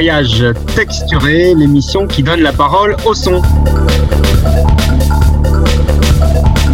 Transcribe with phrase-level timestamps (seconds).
[0.00, 3.42] Voyage texturé, l'émission qui donne la parole au son.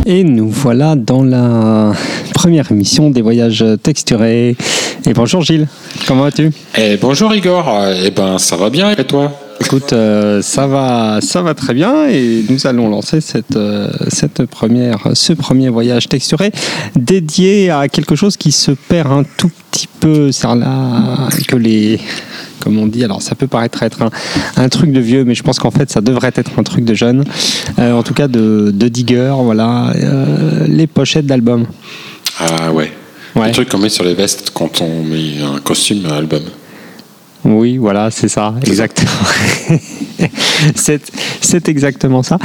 [0.07, 1.93] Et nous voilà dans la
[2.35, 4.57] première émission des voyages texturés.
[5.05, 5.67] Et bonjour Gilles,
[6.07, 6.53] comment vas-tu?
[6.79, 7.69] Eh bonjour Igor,
[8.01, 8.93] eh ben ça va bien.
[8.93, 9.33] Et toi?
[9.61, 12.07] Écoute, euh, ça va, ça va très bien.
[12.09, 16.53] Et nous allons lancer cette, euh, cette première, ce premier voyage texturé
[16.95, 21.99] dédié à quelque chose qui se perd un tout petit peu, c'est là que les,
[22.67, 24.11] comme on dit, alors ça peut paraître être un,
[24.57, 26.95] un, truc de vieux, mais je pense qu'en fait ça devrait être un truc de
[26.95, 27.23] jeune,
[27.79, 29.93] euh, en tout cas de, de digger, voilà,
[30.67, 31.67] les pochettes d'albums.
[32.41, 32.91] Ah ouais.
[33.37, 33.47] ouais.
[33.47, 36.43] Le truc qu'on met sur les vestes quand on met un costume à album.
[37.47, 39.11] Oui, voilà, c'est ça, exactement.
[40.75, 42.39] c'est exactement ça.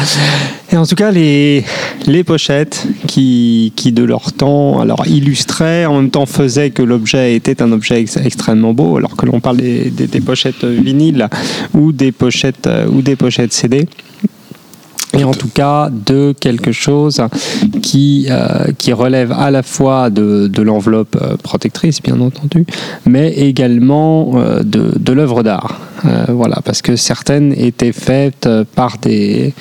[0.72, 1.64] Et en tout cas, les,
[2.05, 7.36] les pochettes qui, qui, de leur temps, alors illustraient, en même temps faisaient que l'objet
[7.36, 11.27] était un objet ex extrêmement beau, alors que l'on parle des, des, des, pochettes vinyles
[11.74, 13.88] ou des pochettes, ou des pochettes CD
[15.17, 17.21] et en tout cas de quelque chose
[17.81, 22.65] qui, euh, qui relève à la fois de, de l'enveloppe protectrice, bien entendu,
[23.05, 25.79] mais également euh, de, de l'œuvre d'art.
[26.05, 29.54] Euh, voilà, parce que certaines étaient faites par des,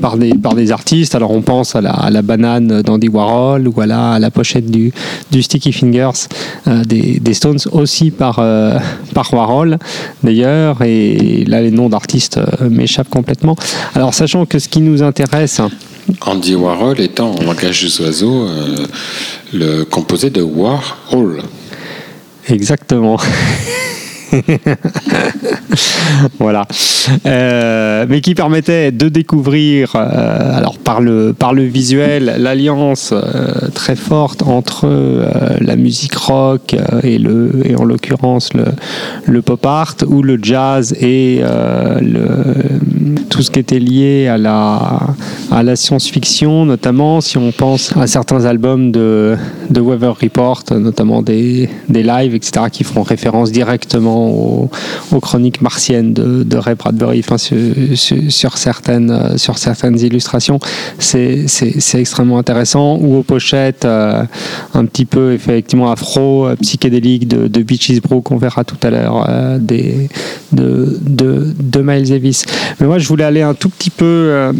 [0.00, 1.14] par des, par des artistes.
[1.14, 4.92] Alors on pense à la, à la banane d'Andy Warhol ou à la, pochette du,
[5.30, 6.28] du Sticky Fingers
[6.68, 8.78] euh, des, des, Stones aussi par, euh,
[9.14, 9.78] par Warhol
[10.22, 10.82] d'ailleurs.
[10.82, 13.56] Et là les noms d'artistes m'échappent complètement.
[13.94, 15.60] Alors sachant que ce qui nous intéresse...
[16.22, 18.48] Andy Warhol étant en langage des oiseaux
[19.52, 21.42] le composé de Warhol.
[22.48, 23.18] Exactement.
[26.38, 26.66] voilà.
[27.26, 33.68] Euh, mais qui permettait de découvrir, euh, alors par le, par le visuel, l'alliance euh,
[33.74, 34.88] très forte entre
[35.60, 38.64] la musique rock et, le, et en l'occurrence le,
[39.26, 41.40] le, pop art ou le jazz et
[42.00, 42.26] le,
[43.30, 45.00] tout ce qui était lié à la,
[45.50, 49.36] à la science-fiction, notamment si on pense à certains albums de,
[49.70, 54.70] de Weather Report, notamment des, des lives, etc., qui font référence directement aux,
[55.20, 60.58] chroniques martiennes de, Ray Bradbury enfin, sur, certaines, illustrations.
[60.98, 61.46] C'est
[61.94, 62.98] extrêmement intéressant.
[62.98, 64.24] Ou aux pochettes euh,
[64.74, 68.90] un petit peu effectivement afro, euh, psychédélique de, de Beaches Brew qu'on verra tout à
[68.90, 70.08] l'heure euh, de,
[71.82, 72.44] Miles Davis.
[72.80, 74.52] Mais moi, je voulais aller un tout petit peu, euh,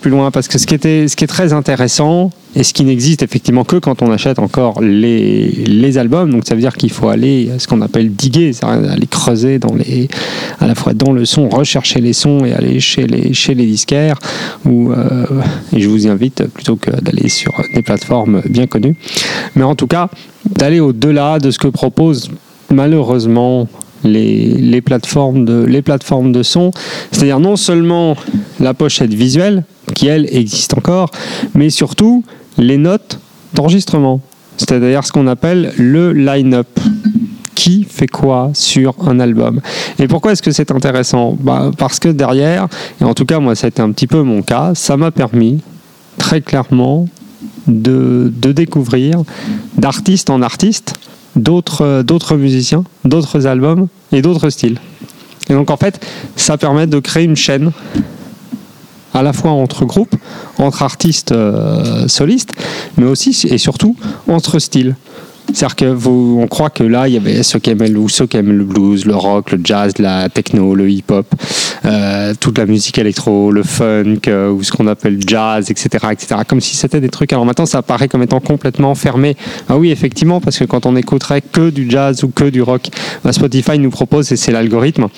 [0.00, 3.76] plus loin parce que ce qui est très intéressant, et ce qui n'existe effectivement que
[3.76, 6.30] quand on achète encore les, les albums.
[6.30, 10.08] Donc ça veut dire qu'il faut aller ce qu'on appelle diguer, aller creuser dans les,
[10.58, 13.66] à la fois dans le son, rechercher les sons et aller chez les, chez les
[13.66, 14.18] disquaires.
[14.64, 15.26] Où, euh,
[15.74, 18.96] et je vous y invite plutôt que d'aller sur des plateformes bien connues.
[19.54, 20.08] Mais en tout cas,
[20.48, 22.30] d'aller au-delà de ce que propose
[22.70, 23.68] malheureusement
[24.04, 26.70] les, les, plateformes de, les plateformes de son,
[27.10, 28.16] c'est-à-dire non seulement
[28.60, 29.64] la pochette visuelle,
[29.94, 31.10] qui elle existe encore,
[31.54, 32.24] mais surtout
[32.58, 33.18] les notes
[33.54, 34.20] d'enregistrement,
[34.56, 36.68] c'est-à-dire ce qu'on appelle le line-up.
[37.54, 39.60] Qui fait quoi sur un album
[39.98, 41.36] Et pourquoi est-ce que c'est intéressant?
[41.40, 42.68] Bah, Parce que derrière,
[43.00, 45.10] et en tout cas moi ça a été un petit peu mon cas, ça m'a
[45.10, 45.58] permis
[46.18, 47.08] très clairement
[47.66, 49.22] de, de découvrir
[49.76, 50.94] d'artiste en artiste
[51.34, 54.78] d'autres musiciens, d'autres albums et d'autres styles.
[55.50, 56.04] Et donc en fait,
[56.36, 57.72] ça permet de créer une chaîne
[59.18, 60.14] à la fois entre groupes,
[60.58, 62.52] entre artistes euh, solistes,
[62.96, 63.96] mais aussi et surtout
[64.28, 64.94] entre styles.
[65.52, 69.06] C'est-à-dire que vous, on croit que là, il y avait ceux qui aiment le blues,
[69.06, 71.26] le rock, le jazz, la techno, le hip-hop,
[71.86, 76.42] euh, toute la musique électro, le funk, euh, ou ce qu'on appelle jazz, etc., etc.
[76.46, 77.32] Comme si c'était des trucs.
[77.32, 79.36] Alors maintenant, ça apparaît comme étant complètement fermé.
[79.70, 82.88] Ah oui, effectivement, parce que quand on écouterait que du jazz ou que du rock,
[83.24, 85.08] bah Spotify nous propose, et c'est l'algorithme,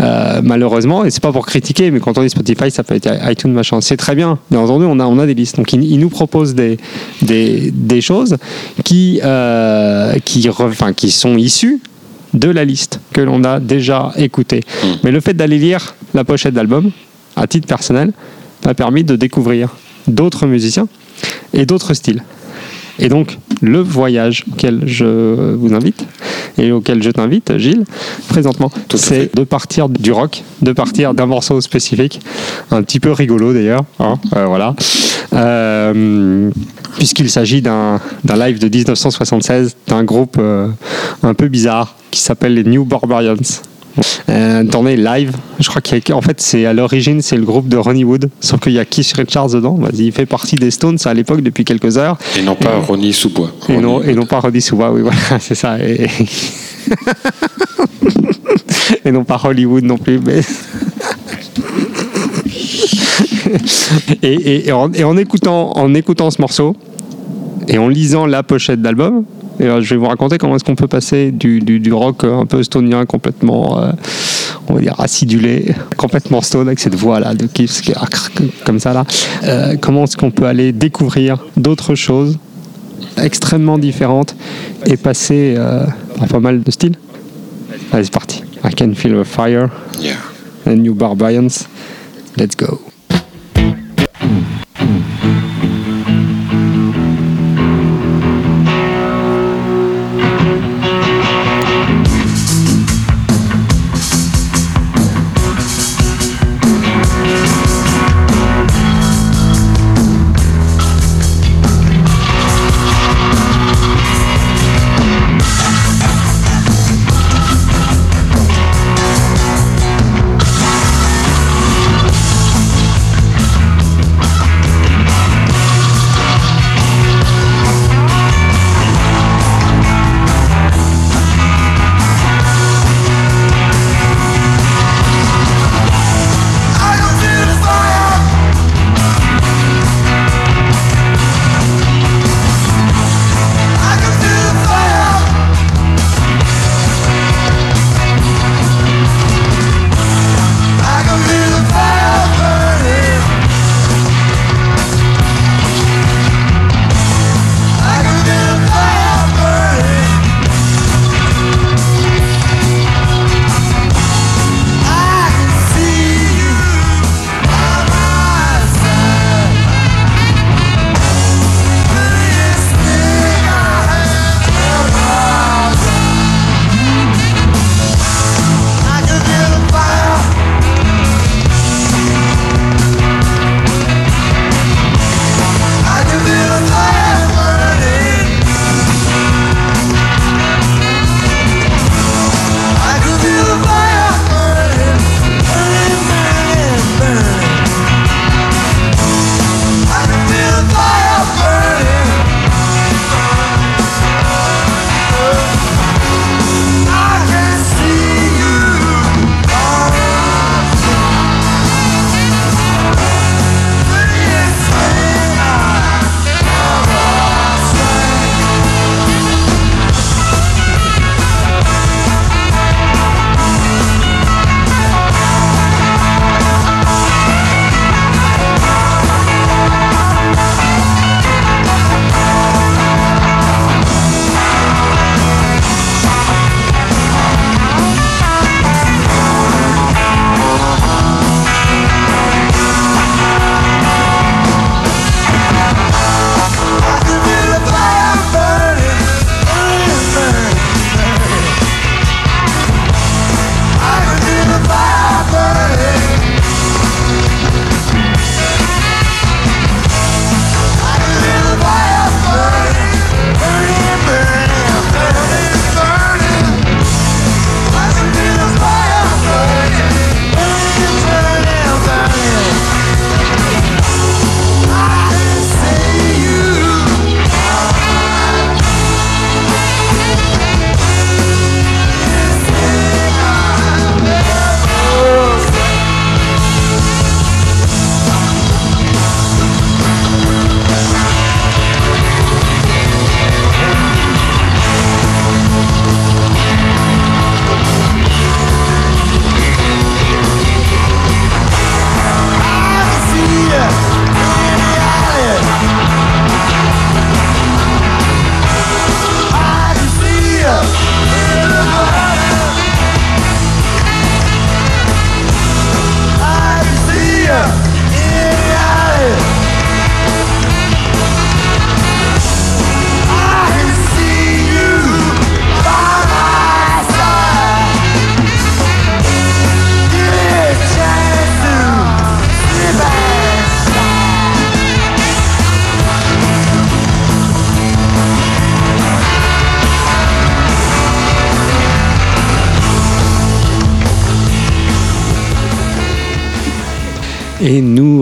[0.00, 3.08] euh, malheureusement, et c'est pas pour critiquer, mais quand on dit Spotify, ça peut être
[3.30, 3.80] iTunes, machin.
[3.80, 4.40] C'est très bien.
[4.50, 5.56] Bien entendu, on a, on a des listes.
[5.56, 6.76] Donc, il, il nous propose des,
[7.22, 8.36] des, des choses
[8.84, 9.20] qui.
[10.24, 11.80] Qui, enfin, qui sont issus
[12.34, 14.60] de la liste que l'on a déjà écoutée.
[14.60, 14.86] Mmh.
[15.04, 16.90] Mais le fait d'aller lire la pochette d'album,
[17.34, 18.12] à titre personnel,
[18.64, 19.76] m'a permis de découvrir
[20.06, 20.88] d'autres musiciens
[21.52, 22.22] et d'autres styles.
[22.98, 26.06] Et donc, le voyage auquel je vous invite
[26.58, 27.84] et auquel je t'invite, Gilles,
[28.28, 32.20] présentement, c'est de partir du rock, de partir d'un morceau spécifique,
[32.70, 35.15] un petit peu rigolo d'ailleurs, hein, euh, voilà, euh,
[36.96, 40.68] puisqu'il s'agit d'un live de 1976 d'un groupe euh,
[41.22, 43.34] un peu bizarre qui s'appelle les New Barbarians.
[44.28, 44.62] Euh,
[44.96, 45.32] live.
[45.58, 48.72] Je crois qu'en fait, c'est à l'origine, c'est le groupe de Ronnie Wood, sauf qu'il
[48.72, 49.78] y a Keith Richards dedans.
[49.94, 52.18] Il fait partie des Stones à l'époque depuis quelques heures.
[52.38, 53.50] Et non pas et, Ronnie Soubois.
[53.68, 55.78] Et, non, et non pas Ronnie Soubois, oui, voilà, c'est ça.
[55.78, 56.08] Et...
[59.04, 60.18] et non pas Hollywood non plus.
[60.18, 60.40] Mais...
[64.22, 66.76] et, et- et en, et en écoutant, en écoutant ce morceau
[67.68, 69.24] et en lisant la pochette d'album,
[69.58, 72.24] et alors, je vais vous raconter comment est-ce qu'on peut passer du, du- du rock
[72.24, 73.90] un peu stonien, complètement, euh,
[74.68, 77.96] on va dire, acidulé, complètement stone avec cette voix-là de Kiss qui est
[78.66, 79.04] comme ça là.
[79.44, 82.38] Euh, comment est-ce qu'on peut aller découvrir d'autres choses
[83.16, 84.36] extrêmement différentes
[84.84, 85.84] et passer euh,
[86.18, 86.96] par pas mal de styles
[87.92, 88.42] Allez, c'est parti.
[88.64, 89.70] I can feel the fire.
[90.00, 90.16] Yeah.
[90.66, 91.66] The New Barbarians.
[92.36, 92.80] Let's go.
[94.22, 94.60] 음.
[94.80, 95.75] 음.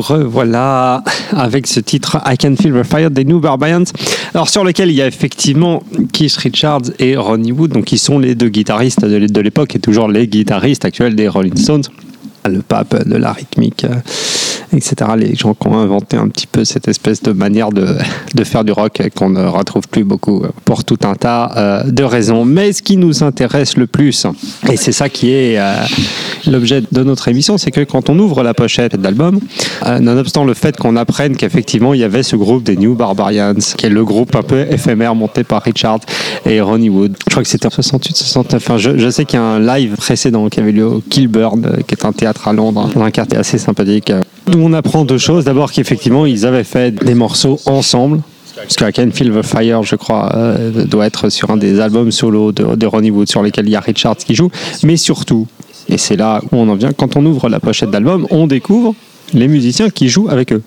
[0.06, 3.84] Revoilà avec ce titre I Can Feel the Fire des New Barbarians.
[4.34, 5.82] Alors sur lequel il y a effectivement
[6.12, 10.08] Keith Richards et Ronnie Wood, donc qui sont les deux guitaristes de l'époque et toujours
[10.08, 11.84] les guitaristes actuels des Rolling Stones
[12.49, 13.87] le pape de la rythmique,
[14.74, 15.10] etc.
[15.16, 17.96] Les gens qui ont inventé un petit peu cette espèce de manière de,
[18.34, 21.82] de faire du rock qu'on ne retrouve plus beaucoup euh, pour tout un tas euh,
[21.84, 22.44] de raisons.
[22.44, 24.26] Mais ce qui nous intéresse le plus,
[24.70, 25.58] et c'est ça qui est
[26.46, 29.40] l'objet de notre émission, c'est que quand on ouvre la pochette d'album,
[30.00, 33.86] nonobstant le fait qu'on apprenne qu'effectivement il y avait ce groupe des New Barbarians, qui
[33.86, 36.00] est le groupe un peu éphémère monté par Richard
[36.46, 37.16] et Ronnie Wood.
[37.26, 38.62] Je crois que c'était en 68, 69.
[38.62, 41.94] Enfin, je, sais qu'il y a un live précédent qui avait lieu au Kilburn, qui
[41.94, 44.12] est un théâtre à Londres, dans un quartier assez sympathique.
[44.64, 45.44] On apprend deux choses.
[45.44, 48.23] D'abord qu'effectivement, ils avaient fait des morceaux ensemble.
[48.56, 51.80] Parce que I Can Feel the Fire, je crois, euh, doit être sur un des
[51.80, 54.50] albums solo de, de Ronnie Wood sur lesquels il y a Richards qui joue.
[54.83, 55.47] Mais surtout,
[55.88, 58.94] et c'est là où on en vient, quand on ouvre la pochette d'album, on découvre
[59.35, 60.62] les musiciens qui jouent avec eux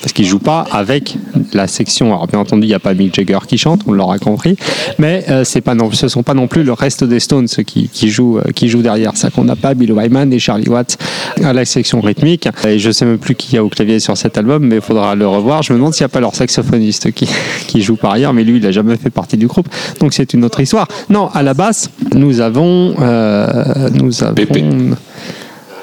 [0.00, 1.16] parce qu'ils jouent pas avec
[1.52, 2.08] la section.
[2.14, 4.56] Alors bien entendu, il n'y a pas Mick Jagger qui chante, on l'aura compris,
[4.98, 7.88] mais euh, c'est pas non, ce sont pas non plus le reste des Stones qui,
[7.88, 9.16] qui jouent euh, qui jouent derrière.
[9.16, 10.98] Ça qu'on n'a pas Bill Wyman et Charlie Watts
[11.42, 12.48] à la section rythmique.
[12.66, 14.82] Et je sais même plus qui y a au clavier sur cet album, mais il
[14.82, 15.62] faudra le revoir.
[15.62, 17.28] Je me demande s'il n'y a pas leur saxophoniste qui,
[17.66, 19.68] qui joue par ailleurs, mais lui, il n'a jamais fait partie du groupe,
[20.00, 20.88] donc c'est une autre histoire.
[21.10, 24.94] Non, à la basse, nous avons euh, nous avons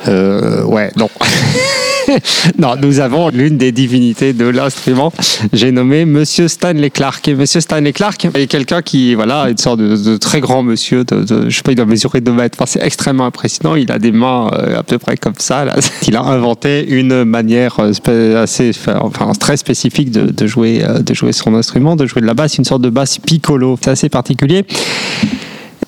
[0.08, 1.10] euh, ouais, non.
[2.58, 5.12] non, nous avons l'une des divinités de l'instrument.
[5.52, 7.28] J'ai nommé Monsieur Stanley Clark.
[7.28, 11.04] Et Monsieur Stanley Clark est quelqu'un qui, voilà, une sorte de, très grand monsieur.
[11.04, 12.58] De, de, je sais pas, il doit mesurer 2 mètres.
[12.66, 13.76] C'est extrêmement impressionnant.
[13.76, 15.66] Il a des mains euh, à peu près comme ça.
[15.66, 15.76] Là.
[16.08, 21.14] Il a inventé une manière euh, assez, enfin, très spécifique de, de, jouer, euh, de
[21.14, 23.78] jouer son instrument, de jouer de la basse, une sorte de basse piccolo.
[23.82, 24.66] C'est assez particulier.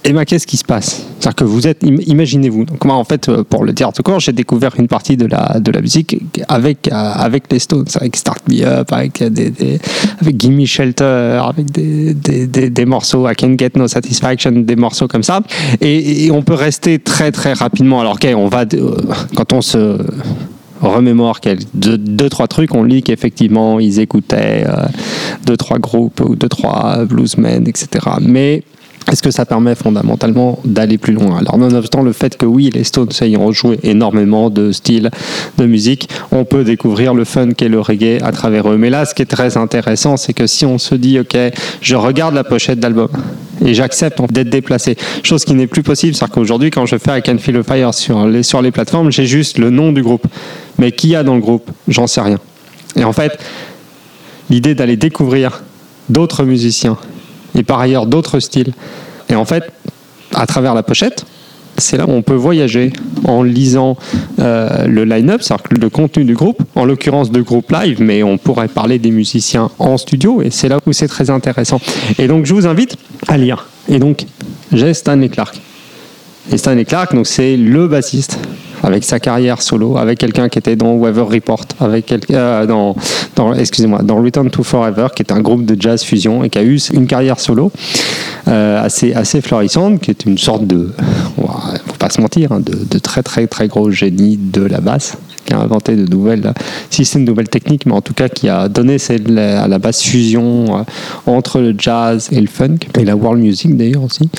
[0.07, 1.03] Et ben, qu'est-ce qui se passe?
[1.19, 2.65] C'est-à-dire que vous êtes, imaginez-vous.
[2.65, 5.59] Donc, moi, en fait, euh, pour le tout court, j'ai découvert une partie de la,
[5.59, 9.79] de la musique avec, euh, avec les Stones, avec Start Me Up, avec, des,
[10.21, 15.07] avec Gimme Shelter, avec des, des, des, morceaux, I Can Get No Satisfaction, des morceaux
[15.07, 15.41] comme ça.
[15.81, 18.01] Et, on peut rester très, très rapidement.
[18.01, 18.97] Alors, ok, on va, euh,
[19.35, 19.97] quand on se
[20.81, 21.39] remémore
[21.73, 24.67] deux, deux, trois trucs, on lit qu'effectivement ils écoutaient
[25.45, 28.05] deux, trois groupes ou deux, trois bluesmen, etc.
[28.21, 28.61] Mais
[29.11, 31.37] est-ce que ça permet fondamentalement d'aller plus loin?
[31.37, 35.11] Alors, nonobstant le fait que oui, les Stones ayant rejoué énormément de styles
[35.57, 38.77] de musique, on peut découvrir le funk et le reggae à travers eux.
[38.77, 41.37] Mais là, ce qui est très intéressant, c'est que si on se dit, OK,
[41.81, 43.09] je regarde la pochette d'album
[43.63, 47.21] et j'accepte d'être déplacé, chose qui n'est plus possible, c'est-à-dire qu'aujourd'hui, quand je fais I
[47.21, 50.27] Can Feel a Fire sur les, sur les plateformes, j'ai juste le nom du groupe.
[50.79, 51.69] Mais qui y a dans le groupe?
[51.87, 52.39] J'en sais rien.
[52.97, 53.37] Et en fait,
[54.49, 55.63] l'idée d'aller découvrir
[56.09, 56.97] d'autres musiciens
[57.55, 58.73] et par ailleurs d'autres styles.
[59.29, 59.63] Et en fait,
[60.33, 61.25] à travers la pochette,
[61.77, 62.93] c'est là où on peut voyager
[63.25, 63.97] en lisant
[64.39, 68.37] euh, le line-up, c'est-à-dire le contenu du groupe, en l'occurrence de groupe live, mais on
[68.37, 71.81] pourrait parler des musiciens en studio, et c'est là où c'est très intéressant.
[72.17, 72.97] Et donc je vous invite
[73.27, 73.67] à lire.
[73.89, 74.25] Et donc,
[74.71, 75.59] j'ai Stanley Clark.
[76.51, 78.39] Et Stanley Clark, c'est le bassiste
[78.85, 82.95] avec sa carrière solo, avec quelqu'un qui était dans Weather Report, avec euh, dans,
[83.53, 86.63] excusez-moi, dans Return to Forever, qui est un groupe de jazz fusion et qui a
[86.63, 87.71] eu une carrière solo
[88.47, 90.91] euh, assez assez florissante, qui est une sorte de,
[91.35, 95.17] faut pas se mentir, hein, de, de très très très gros génie de la basse
[95.45, 96.53] qui a inventé de nouvelles,
[96.89, 98.97] si c'est une nouvelle technique, mais en tout cas qui a donné
[99.37, 100.83] à la base fusion euh,
[101.25, 104.29] entre le jazz et le funk, et la world music d'ailleurs aussi,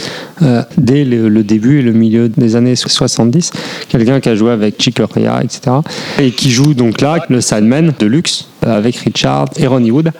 [0.43, 3.53] euh, dès le, début et le milieu des années 70.
[3.89, 5.77] Quelqu'un qui a joué avec Chick Corea, etc.
[6.19, 10.13] Et qui joue donc là le Sideman de luxe avec Richard et Ronnie Wood.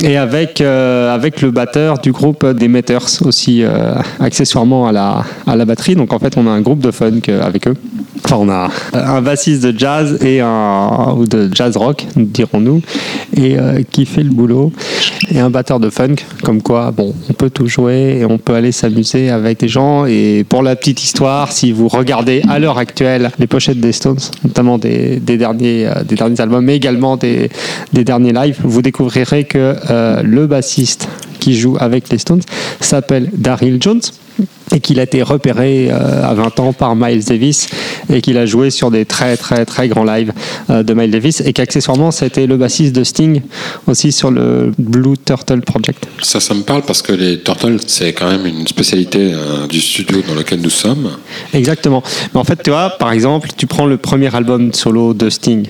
[0.00, 5.24] Et avec, euh, avec le batteur du groupe des Meters aussi euh, accessoirement à la,
[5.46, 5.94] à la batterie.
[5.96, 7.74] Donc en fait on a un groupe de funk avec eux.
[8.24, 12.80] Enfin on a un bassiste de jazz et un ou de jazz rock dirons-nous
[13.36, 14.72] et euh, qui fait le boulot.
[15.30, 18.54] Et un batteur de funk comme quoi bon on peut tout jouer et on peut
[18.54, 20.06] aller s'amuser avec des gens.
[20.06, 24.18] Et pour la petite histoire si vous regardez à l'heure actuelle les pochettes des Stones
[24.44, 27.41] notamment des, des derniers des derniers albums mais également des
[27.92, 31.08] des, derniers lives, vous découvrirez que euh, le bassiste
[31.40, 32.42] qui joue avec les Stones
[32.80, 34.00] s'appelle Daryl Jones
[34.74, 37.68] et qu'il a été repéré euh, à 20 ans par Miles Davis
[38.12, 40.32] et qu'il a joué sur des très très très grands lives
[40.70, 43.42] euh, de Miles Davis et qu'accessoirement c'était le bassiste de Sting
[43.86, 46.06] aussi sur le Blue Turtle Project.
[46.22, 49.80] Ça, ça me parle parce que les Turtles c'est quand même une spécialité euh, du
[49.80, 51.10] studio dans lequel nous sommes.
[51.52, 52.02] Exactement.
[52.32, 55.66] Mais en fait, tu vois, par exemple, tu prends le premier album solo de Sting.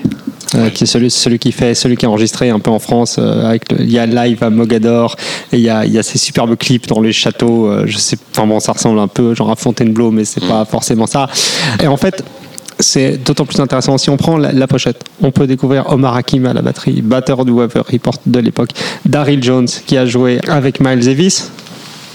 [0.55, 3.17] Euh, qui est celui, celui qui fait celui qui est enregistré un peu en France
[3.19, 5.17] euh, avec le, il y a live à Mogador
[5.51, 7.97] et il y a, il y a ces superbes clips dans les châteaux euh, je
[7.97, 10.49] sais enfin bon ça ressemble un peu genre à Fontainebleau mais c'est mm.
[10.49, 11.29] pas forcément ça
[11.83, 12.23] et en fait
[12.81, 13.97] c'est d'autant plus intéressant.
[13.97, 17.45] Si on prend la, la pochette, on peut découvrir Omar Hakim à la batterie, batteur
[17.45, 18.71] du Weather Report de l'époque,
[19.07, 21.53] Daryl Jones qui a joué avec Miles Davis.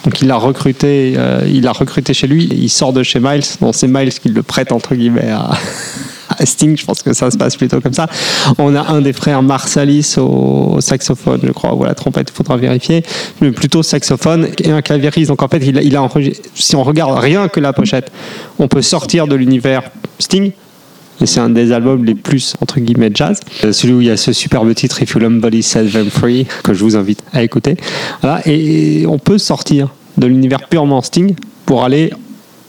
[0.03, 2.49] Donc il l'a recruté, euh, il a recruté chez lui.
[2.51, 3.43] Il sort de chez Miles.
[3.61, 5.51] Bon, c'est Miles qui le prête entre guillemets à,
[6.37, 6.77] à Sting.
[6.77, 8.07] Je pense que ça se passe plutôt comme ça.
[8.57, 12.29] On a un des frères Marsalis au saxophone, je crois, ou à la trompette.
[12.31, 13.03] Il faudra vérifier.
[13.41, 15.29] Mais plutôt saxophone et un claviériste.
[15.29, 16.09] Donc en fait, il a,
[16.55, 18.11] si on regarde rien que la pochette,
[18.59, 19.83] on peut sortir de l'univers
[20.19, 20.51] Sting.
[21.19, 23.39] Et c'est un des albums les plus, entre guillemets, jazz.
[23.63, 26.45] Euh, Celui où il y a ce superbe titre If You Body Set Them Free,
[26.63, 27.75] que je vous invite à écouter.
[28.21, 28.41] Voilà.
[28.45, 32.11] Et on peut sortir de l'univers purement Sting pour aller,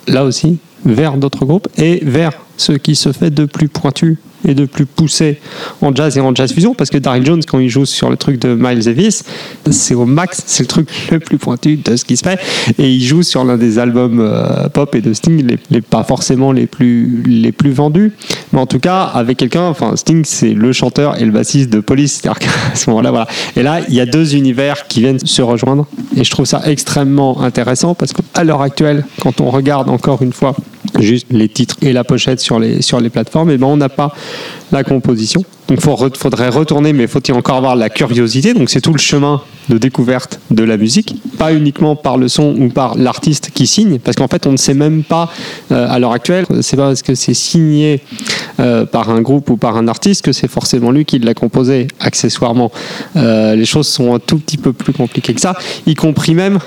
[0.07, 4.55] là aussi, vers d'autres groupes et vers ce qui se fait de plus pointu et
[4.55, 5.41] de plus poussé
[5.81, 8.17] en jazz et en jazz fusion parce que Daryl Jones quand il joue sur le
[8.17, 9.25] truc de Miles Davis
[9.71, 12.39] c'est au max c'est le truc le plus pointu de ce qui se fait.
[12.79, 16.53] Et il joue sur l'un des albums euh, pop et de Sting les, pas forcément
[16.53, 18.13] les plus les plus vendus.
[18.53, 21.81] Mais en tout cas avec quelqu'un enfin Sting c'est le chanteur et le bassiste de
[21.81, 22.21] Police.
[22.23, 23.29] C'est-à-dire ce moment-là voilà.
[23.57, 25.87] Et là il y a deux univers qui viennent se rejoindre.
[26.17, 30.33] Et je trouve ça extrêmement intéressant parce qu'à l'heure actuelle quand on regarde encore une
[30.33, 30.55] fois
[30.99, 33.89] juste les titres et la pochette sur les, sur les plateformes, et ben on n'a
[33.89, 34.15] pas
[34.73, 35.45] la composition.
[35.69, 38.55] Donc il faudrait retourner, mais faut-il encore avoir la curiosité?
[38.55, 42.55] Donc c'est tout le chemin de découverte de la musique, pas uniquement par le son
[42.59, 45.31] ou par l'artiste qui signe, parce qu'en fait on ne sait même pas
[45.71, 48.01] euh, à l'heure actuelle, c'est pas parce que c'est signé
[48.61, 51.89] euh, par un groupe ou par un artiste que c'est forcément lui qui l'a composé
[52.01, 52.73] accessoirement.
[53.17, 55.55] Euh, les choses sont un tout petit peu plus compliquées que ça,
[55.87, 56.59] y compris même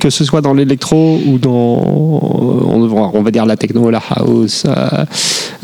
[0.00, 1.76] que ce soit dans l'électro ou dans
[2.88, 5.04] va- on va dire la techno, la house euh,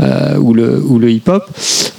[0.01, 1.43] euh, ou le, ou le hip-hop,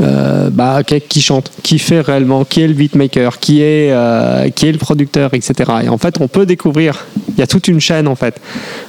[0.02, 4.68] euh, bah, qui, chante, qui fait réellement, qui est le beatmaker, qui est, euh, qui
[4.68, 5.54] est le producteur, etc.
[5.84, 8.40] Et en fait, on peut découvrir, il y a toute une chaîne en fait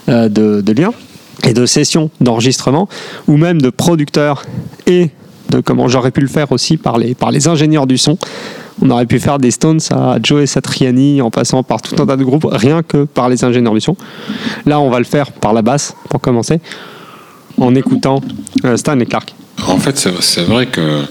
[0.09, 0.93] euh, de, de liens
[1.47, 2.89] et de sessions d'enregistrement
[3.27, 4.45] ou même de producteurs
[4.87, 5.11] et
[5.51, 8.19] de comment j'aurais pu le faire aussi par les, par les ingénieurs du son.
[8.81, 12.17] On aurait pu faire des Stones à Joe Satriani en passant par tout un tas
[12.17, 13.97] de groupes, rien que par les ingénieurs du son.
[14.67, 16.61] Là, on va le faire par la basse, pour commencer,
[17.57, 18.21] en écoutant
[18.65, 19.35] euh, Stan et Clark.
[19.67, 21.03] En fait, c'est vrai que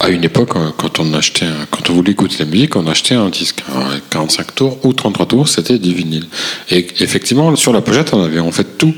[0.00, 3.16] à une époque, euh, quand on achetait, quand on voulait écouter la musique, on achetait
[3.16, 6.26] un disque un 45 tours ou 33 tours, c'était du vinyle.
[6.70, 8.94] Et effectivement, sur la pochette, on avait en fait tout.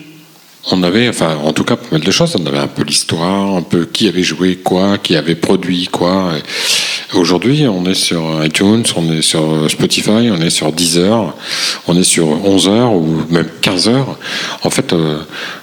[0.71, 2.37] On avait, enfin, en tout cas, pas mal de choses.
[2.39, 6.35] On avait un peu l'histoire, un peu qui avait joué quoi, qui avait produit quoi.
[7.15, 11.35] Aujourd'hui, on est sur iTunes, on est sur Spotify, on est sur Deezer,
[11.87, 14.19] on est sur 11 heures ou même 15 heures.
[14.63, 15.19] En fait, euh,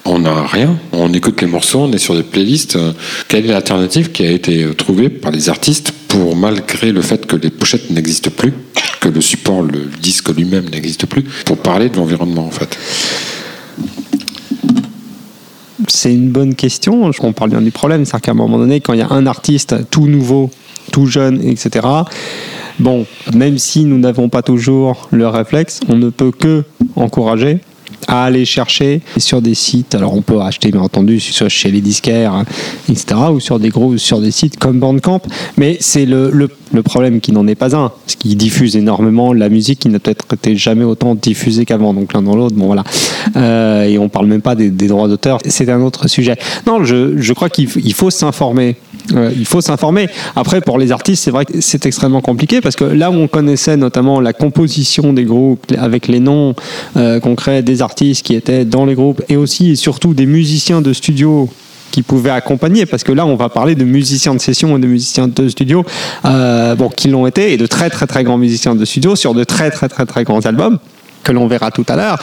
[0.06, 0.78] on n'a rien.
[0.92, 2.78] On écoute les morceaux, on est sur des playlists.
[3.30, 7.36] Quelle est l'alternative qui a été trouvée par les artistes pour, malgré le fait que
[7.36, 8.54] les pochettes n'existent plus,
[9.00, 12.78] que le support, le disque lui-même n'existe plus, pour parler de l'environnement, en fait?
[15.88, 17.10] C'est une bonne question.
[17.22, 18.06] On parle bien du problème.
[18.06, 20.50] C'est-à-dire qu'à un moment donné, quand il y a un artiste tout nouveau,
[20.92, 21.88] tout jeune, etc.,
[22.80, 26.64] bon, même si nous n'avons pas toujours le réflexe, on ne peut que
[26.96, 27.60] encourager
[28.10, 29.96] à aller chercher sur des sites.
[29.96, 32.46] Alors on peut acheter bien entendu sur- chez les disquaires, hein,
[32.90, 33.16] etc.
[33.32, 35.22] ou sur des gros sur des sites comme Bandcamp.
[35.58, 36.50] Mais c'est le, le,
[36.84, 40.26] problème qui n'en est pas un, parce qu'ils diffusent énormément la musique qui n'a peut-être
[40.34, 41.94] été jamais autant diffusée qu'avant.
[41.94, 42.84] Donc l'un dans l'autre, bon voilà.
[43.36, 45.40] Euh, et on parle même pas des, des droits d'auteur.
[45.46, 46.36] C'est un autre sujet.
[46.66, 48.76] Non, je, je crois qu'il faut s'informer.
[49.16, 50.08] Euh, il faut s'informer.
[50.36, 53.28] Après, pour les artistes, c'est vrai que c'est extrêmement compliqué parce que là où on
[53.28, 56.56] connaissait notamment la composition des groupes avec les noms
[56.98, 60.82] euh, concrets des artistes qui étaient dans les groupes et aussi et surtout des musiciens
[60.82, 61.50] de studio
[61.92, 64.86] qui pouvaient accompagner parce que là on va parler de musiciens de session et de
[64.86, 65.84] musiciens de studio
[66.26, 69.34] euh, bon qui l'ont été et de très très très grands musiciens de studio sur
[69.34, 70.78] de très très très très grands albums
[71.24, 72.18] que l'on verra tout à l'heure,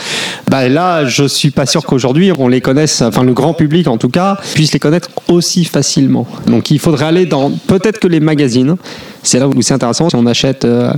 [0.50, 3.98] bah là, je suis pas sûr qu'aujourd'hui on les connaisse, enfin le grand public en
[3.98, 6.26] tout cas, puisse les connaître aussi facilement.
[6.46, 8.76] Donc il faudrait aller dans peut-être que les magazines.
[9.22, 10.08] C'est là où c'est intéressant.
[10.08, 10.92] Si on achète, euh,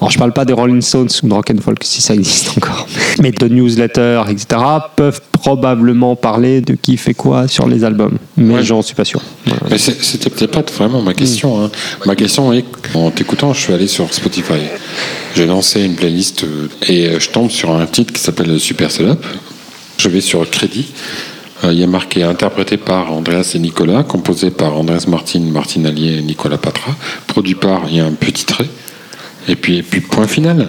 [0.00, 2.50] alors je parle pas des Rolling Stones ou de Rock and Folk si ça existe
[2.56, 2.88] encore,
[3.22, 4.60] mais de newsletters, etc.
[4.96, 8.18] peuvent probablement parler de qui fait quoi sur les albums.
[8.36, 8.62] Mais Ouais.
[8.64, 9.20] j'en suis pas sûr.
[9.46, 9.60] Voilà.
[9.70, 11.62] Mais c'était peut-être pas vraiment ma question.
[11.64, 11.70] hein.
[12.06, 14.54] Ma question est, en t'écoutant, je suis allé sur Spotify.
[15.36, 18.90] J'ai lancé une playlist euh, et euh, je tombe sur un titre qui s'appelle Super
[18.90, 19.24] Setup.
[19.98, 20.86] Je vais sur Crédit.
[21.64, 25.84] Euh, Il y a marqué interprété par Andreas et Nicolas, composé par Andreas Martin, Martin
[25.84, 26.94] Allier et Nicolas Patra,
[27.26, 28.68] produit par, il y a un petit trait,
[29.48, 30.68] et puis, et puis point final.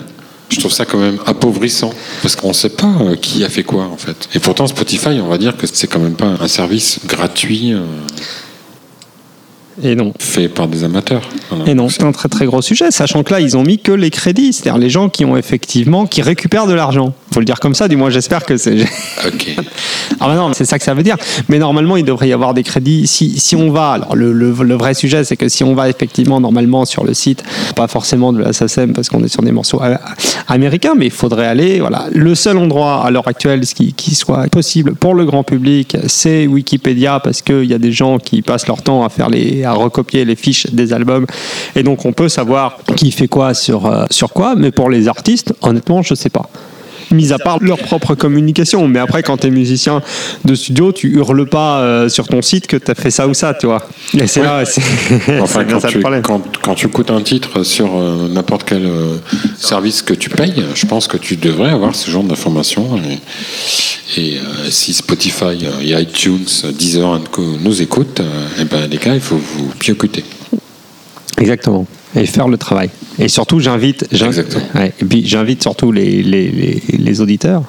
[0.50, 3.64] Je trouve ça quand même appauvrissant, parce qu'on ne sait pas euh, qui a fait
[3.64, 4.28] quoi en fait.
[4.36, 7.74] Et pourtant Spotify, on va dire que c'est quand même pas un service gratuit.
[9.84, 10.14] Et non.
[10.20, 11.22] fait par des amateurs.
[11.50, 11.70] Voilà.
[11.70, 13.92] Et non, c'est un très très gros sujet, sachant que là, ils ont mis que
[13.92, 17.14] les crédits, c'est-à-dire les gens qui ont effectivement, qui récupèrent de l'argent.
[17.34, 18.86] faut le dire comme ça, du moins j'espère que c'est.
[19.28, 19.56] Ok.
[20.20, 21.16] Ah bah non, c'est ça que ça veut dire.
[21.48, 23.06] Mais normalement, il devrait y avoir des crédits.
[23.08, 25.90] Si, si on va, alors le, le- le vrai sujet, c'est que si on va
[25.90, 27.44] effectivement normalement sur le site,
[27.76, 29.96] pas forcément de la SACEM parce qu'on est sur des morceaux euh,
[30.48, 31.80] américains, mais il faudrait aller.
[31.80, 35.44] Voilà, le seul endroit à l'heure actuelle ce qui, qui soit possible pour le grand
[35.44, 39.30] public, c'est Wikipédia parce qu'il y a des gens qui passent leur temps à faire
[39.30, 41.26] les, à recopier les fiches des albums,
[41.76, 44.56] et donc on peut savoir qui fait quoi sur euh, sur quoi.
[44.56, 46.50] Mais pour les artistes, honnêtement, je sais pas
[47.12, 48.88] mis à part leur propre communication.
[48.88, 50.02] Mais après, quand tu es musicien
[50.46, 53.34] de studio, tu hurles pas euh, sur ton site que tu as fait ça ou
[53.34, 53.88] ça, tu vois.
[54.18, 54.82] Et c'est là, c'est
[55.42, 56.22] Enfin, quand ça le tu, problème.
[56.22, 59.18] quand, quand tu écoutes un titre sur euh, n'importe quel euh,
[59.58, 63.00] service que tu payes, je pense que tu devrais avoir ce genre d'informations.
[64.18, 66.46] Et, et, si Spotify et iTunes,
[66.78, 67.20] Deezer
[67.62, 70.24] nous écoutent, euh, eh ben, les gars, il faut vous piocuter.
[71.42, 71.86] Exactement.
[72.16, 72.90] Et faire le travail.
[73.20, 74.06] Et surtout, j'invite,
[74.76, 77.64] ouais, et puis j'invite surtout les, les, les, les auditeurs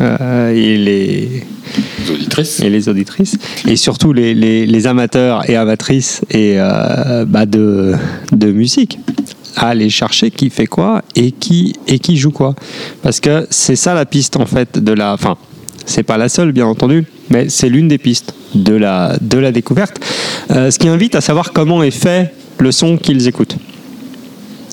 [0.00, 1.42] euh, et les
[2.06, 2.60] Les auditrices.
[2.60, 7.94] et les auditrices et surtout les, les, les amateurs et amatrices et euh, bah de,
[8.32, 8.98] de musique
[9.56, 12.54] à aller chercher qui fait quoi et qui et qui joue quoi
[13.02, 15.36] parce que c'est ça la piste en fait de la enfin
[15.84, 19.52] c'est pas la seule bien entendu mais c'est l'une des pistes de la de la
[19.52, 19.96] découverte
[20.50, 23.56] Euh, ce qui invite à savoir comment est fait le son qu'ils écoutent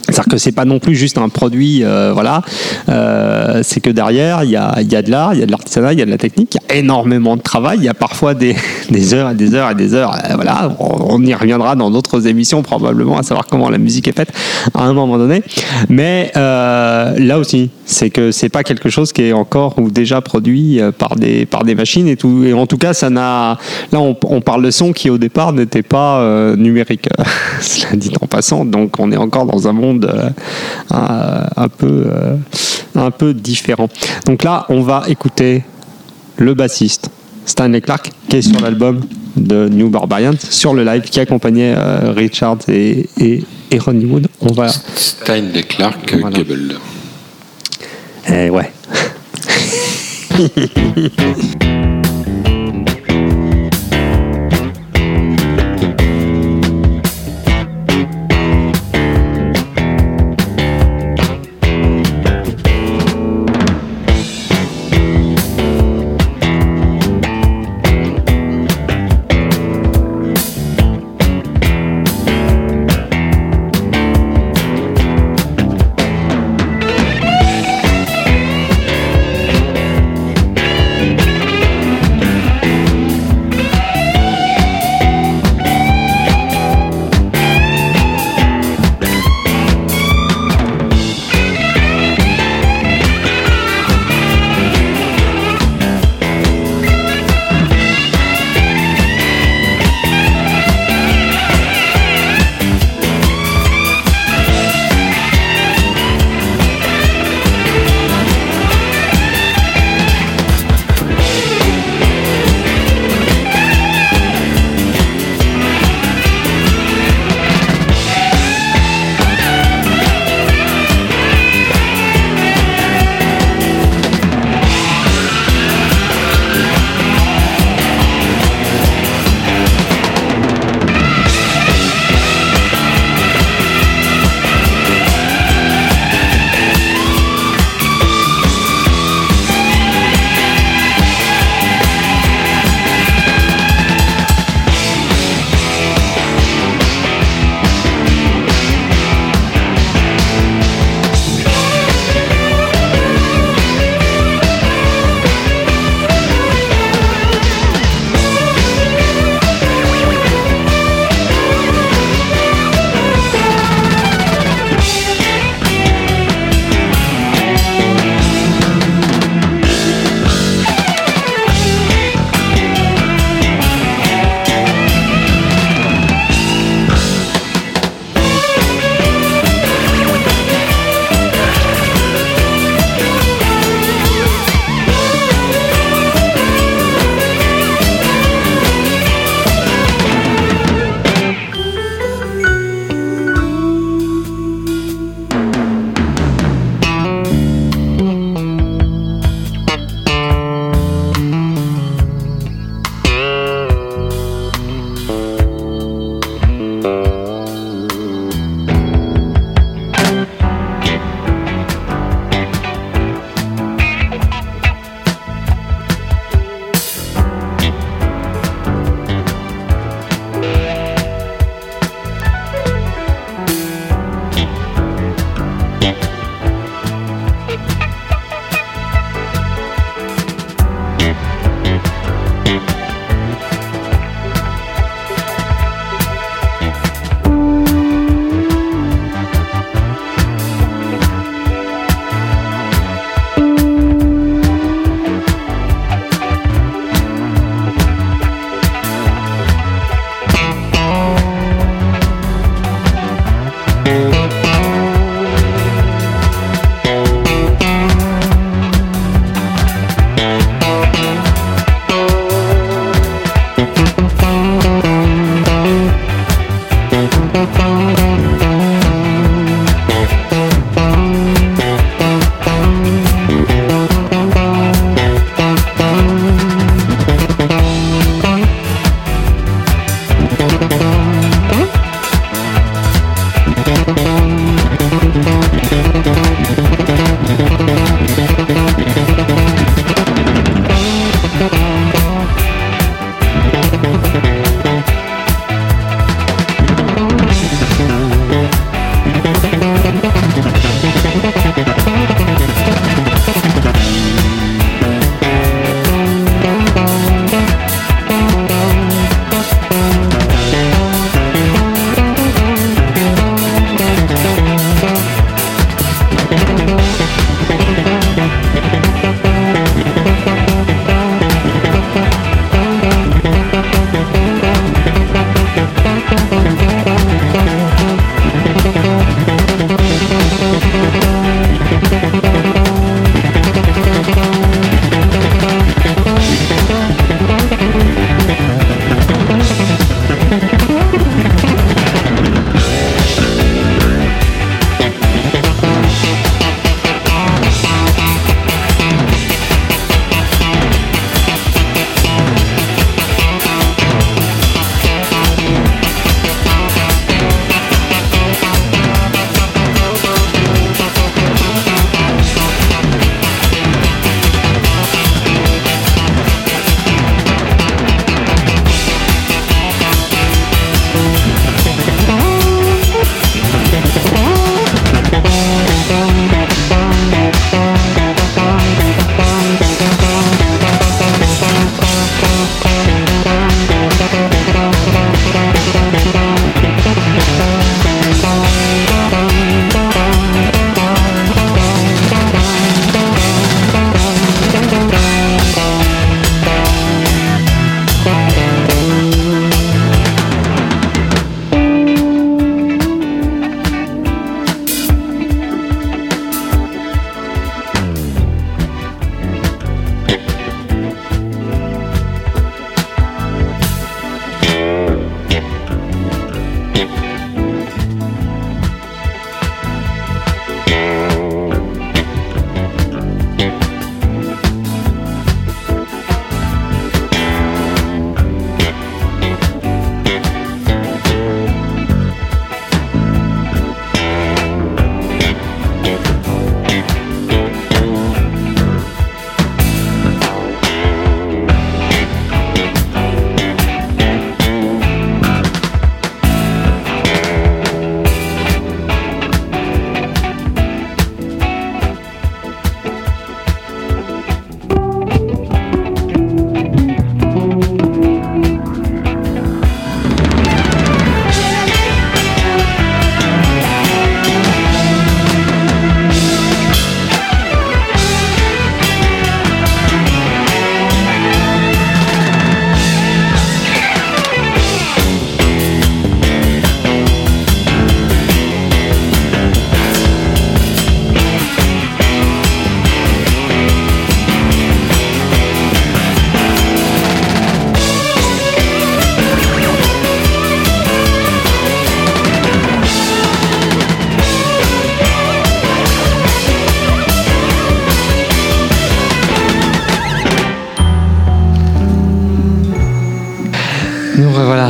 [0.10, 2.42] c'est-à-dire que c'est pas non plus juste un produit, euh, voilà.
[2.88, 5.52] Euh, c'est que derrière, il y a, y a de l'art, il y a de
[5.52, 7.90] l'artisanat, il y a de la technique, il y a énormément de travail, il y
[7.90, 8.56] a parfois des,
[8.90, 10.16] des heures et des heures et des heures.
[10.16, 14.16] euh, voilà, on, y reviendra dans d'autres émissions probablement à savoir comment la musique est
[14.16, 14.32] faite
[14.74, 15.44] à un moment donné.
[15.90, 20.80] Mais là aussi, c'est que c'est pas quelque chose qui est encore ou déjà produit
[20.80, 22.44] euh, par des par des machines et tout.
[22.44, 23.58] Et en tout cas, ça n'a.
[23.92, 27.08] Là, on, on parle de son qui au départ n'était pas euh, numérique.
[27.62, 30.30] Cela dit en passant, donc on est encore dans un monde euh,
[30.92, 32.36] un, un peu euh,
[32.96, 33.88] un peu différent.
[34.26, 35.64] Donc là, on va écouter
[36.36, 37.10] le bassiste
[37.46, 39.00] Stanley Clark qui est sur l'album
[39.38, 41.74] de New Barbarians sur le live qui accompagnait
[42.12, 44.28] Richard et, et, et Ronnie Wood.
[44.42, 46.38] On va Stanley Clark Voilà.
[46.38, 46.76] Gable.
[48.30, 48.50] Eh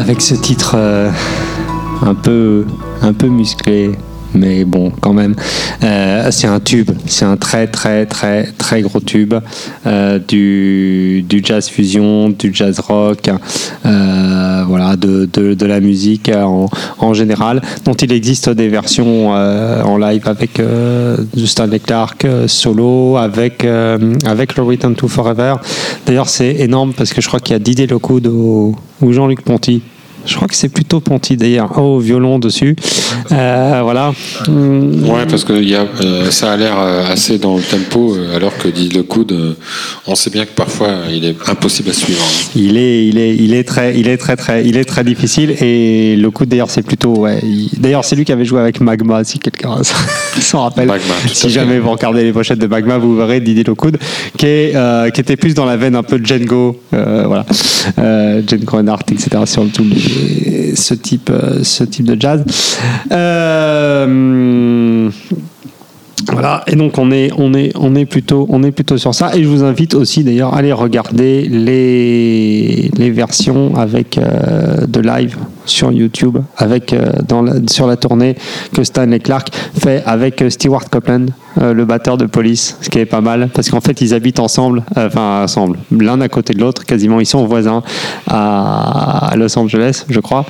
[0.08, 1.10] avec ce titre euh,
[2.02, 2.64] un peu
[3.02, 3.92] un peu musclé,
[4.34, 5.36] mais bon, quand même.
[5.84, 9.34] Euh, c'est un tube, c'est un très très très très gros tube
[9.86, 13.30] euh, du, du jazz fusion, du jazz rock,
[13.84, 19.98] voilà, de, de, de la musique en, en général, dont il existe des versions en
[19.98, 20.62] live avec
[21.46, 23.66] Stanley Clark solo, avec
[24.26, 25.56] avec le Return to Forever.
[26.06, 29.82] D'ailleurs, c'est énorme parce que je crois qu'il y a Didier Lockwood ou Jean-Luc Ponty
[30.28, 32.76] je crois que c'est plutôt Ponty d'ailleurs, au violon dessus.
[33.32, 34.14] Euh, voilà.
[34.48, 38.56] Ouais, parce que y a, euh, ça a l'air euh, assez dans le tempo, alors
[38.58, 39.54] que dit le coude, euh,
[40.06, 42.22] on sait bien que parfois il est impossible à suivre.
[42.22, 42.50] hein.
[42.56, 45.56] Il est, il est, il est très, il est très, très, il est très difficile.
[45.62, 47.40] Et le coup d'ailleurs, c'est plutôt, ouais.
[47.44, 49.76] il- D'ailleurs, c'est lui qui avait joué avec Magma, si quelqu'un
[50.40, 50.88] s'en rappelle.
[50.88, 53.98] Magma, tout si jamais vous regardez les pochettes de Magma, vous verrez Didier Lockwood,
[54.38, 57.46] qui, est, euh, qui était plus dans la veine un peu Django, euh, voilà,
[58.48, 59.30] Django Reinhardt, etc.
[59.46, 60.17] Sur tout les-
[60.76, 62.44] ce type, euh, ce type de jazz.
[63.12, 65.10] Euh,
[66.32, 69.36] voilà, et donc on est, on est, on est plutôt, on est plutôt sur ça.
[69.36, 75.00] Et je vous invite aussi d'ailleurs à aller regarder les, les versions avec euh, de
[75.00, 78.36] live sur YouTube, avec euh, dans la- sur la tournée
[78.74, 79.50] que Stanley Clark
[79.80, 81.28] fait avec euh, Stewart Copeland,
[81.62, 84.40] euh, le batteur de Police, ce qui est pas mal parce qu'en fait ils habitent
[84.40, 87.84] ensemble, enfin ensemble, l'un à côté de l'autre, quasiment ils sont voisins
[88.28, 90.46] à, à Los Angeles, je crois.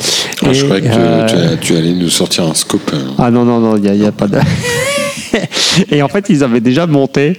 [0.46, 1.28] Ah, je croyais que
[1.58, 2.90] tu- tu, allais- nous sortir un scoop.
[2.94, 2.98] euh.
[3.18, 4.38] ah non, non, non, il n'y a, y a pas de.
[5.92, 7.38] Et en fait, ils avaient déjà monté,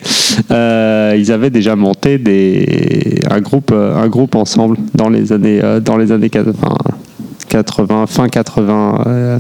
[0.50, 5.60] euh, ils avaient déjà monté des, un, groupe, euh, un groupe ensemble dans les années,
[5.62, 6.54] euh, dans les années 80,
[7.48, 9.38] 80 fin 80, euh,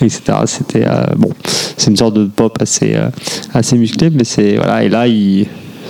[0.00, 0.20] etc.
[0.46, 0.84] C'était
[1.16, 1.30] bon,
[1.76, 2.96] c'est une sorte de pop assez,
[3.52, 4.84] assez musclé, mais c'est voilà.
[4.84, 5.46] Et là, ils,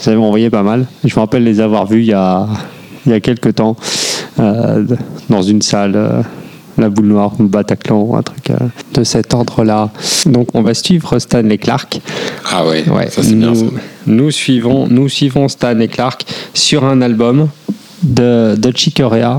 [0.07, 0.87] avaient envoyé pas mal.
[1.05, 2.47] Je me rappelle les avoir vus il y a,
[3.07, 3.77] il y a quelques temps
[4.39, 6.25] dans une salle.
[6.81, 8.55] La boule noire ou le Bataclan, un truc euh,
[8.95, 9.91] de cet ordre-là.
[10.27, 12.01] Donc on va suivre Stanley Clark.
[12.51, 13.65] Ah ouais, Ouais, ça c'est bien ça.
[14.07, 17.49] nous, suivons, nous suivons Stanley Clark sur un album
[18.03, 18.73] de, de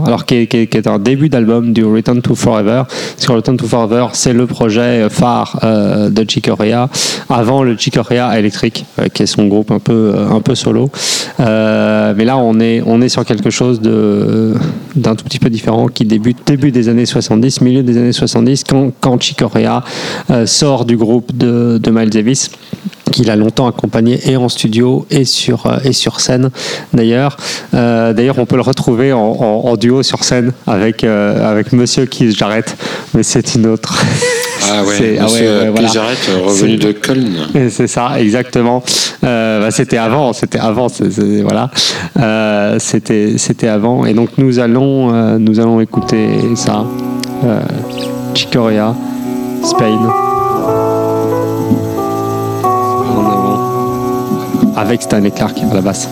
[0.06, 2.84] alors qui est, qui est- un début d'album du Return to Forever.
[3.17, 6.89] Sur Return to Forever, c'est le projet phare euh, de Chick Corea,
[7.30, 10.56] avant le Chick Corea Electric, euh, qui est son groupe un peu, euh, un peu
[10.56, 10.89] solo.
[11.39, 15.88] Euh, mais là, on est, on est sur quelque chose d'un tout petit peu différent
[15.88, 19.17] qui débute début des années 70, milieu des années 70, quand, quand
[20.45, 22.50] sort du groupe de, de Miles Davis
[23.12, 26.50] qu'il a longtemps accompagné et en studio et sur, euh, et sur scène
[26.93, 27.38] d'ailleurs.
[27.74, 31.74] Euh, d'ailleurs, on peut le retrouver en, en- en duo sur scène avec, euh, avec
[31.74, 32.76] Monsieur Keith Jarrett,
[33.13, 33.93] mais c'est une autre.
[34.71, 35.88] Ah ouais, C'est- monsieur ouais, ouais, voilà.
[36.45, 37.47] Revenu de Köln.
[37.69, 38.84] C'est ça, exactement.
[39.24, 40.88] Euh, bah, c'était avant, c'était avant,
[41.43, 41.69] voilà.
[42.80, 44.06] C'était, c'était avant.
[44.06, 46.86] Et donc nous allons, nous allons écouter ça.
[48.34, 48.95] Chicoria,
[49.63, 50.31] Spain.
[54.82, 56.10] Avec Stanley Clark à la basse.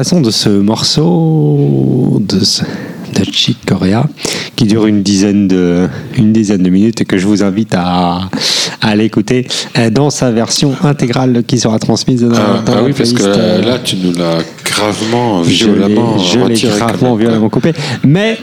[0.00, 4.06] Passons de ce morceau de, ce- de Chick Corea
[4.56, 8.30] qui dure une dizaine de, une dizaine de minutes et que je vous invite à,
[8.80, 9.46] à aller écouter
[9.76, 13.12] euh, dans sa version intégrale qui sera transmise dans, Ah, dans ah la oui, parce
[13.12, 17.74] que euh, là, tu nous l'as gravement, violemment je l'ai gravement, violemment coupé.
[18.02, 18.38] Mais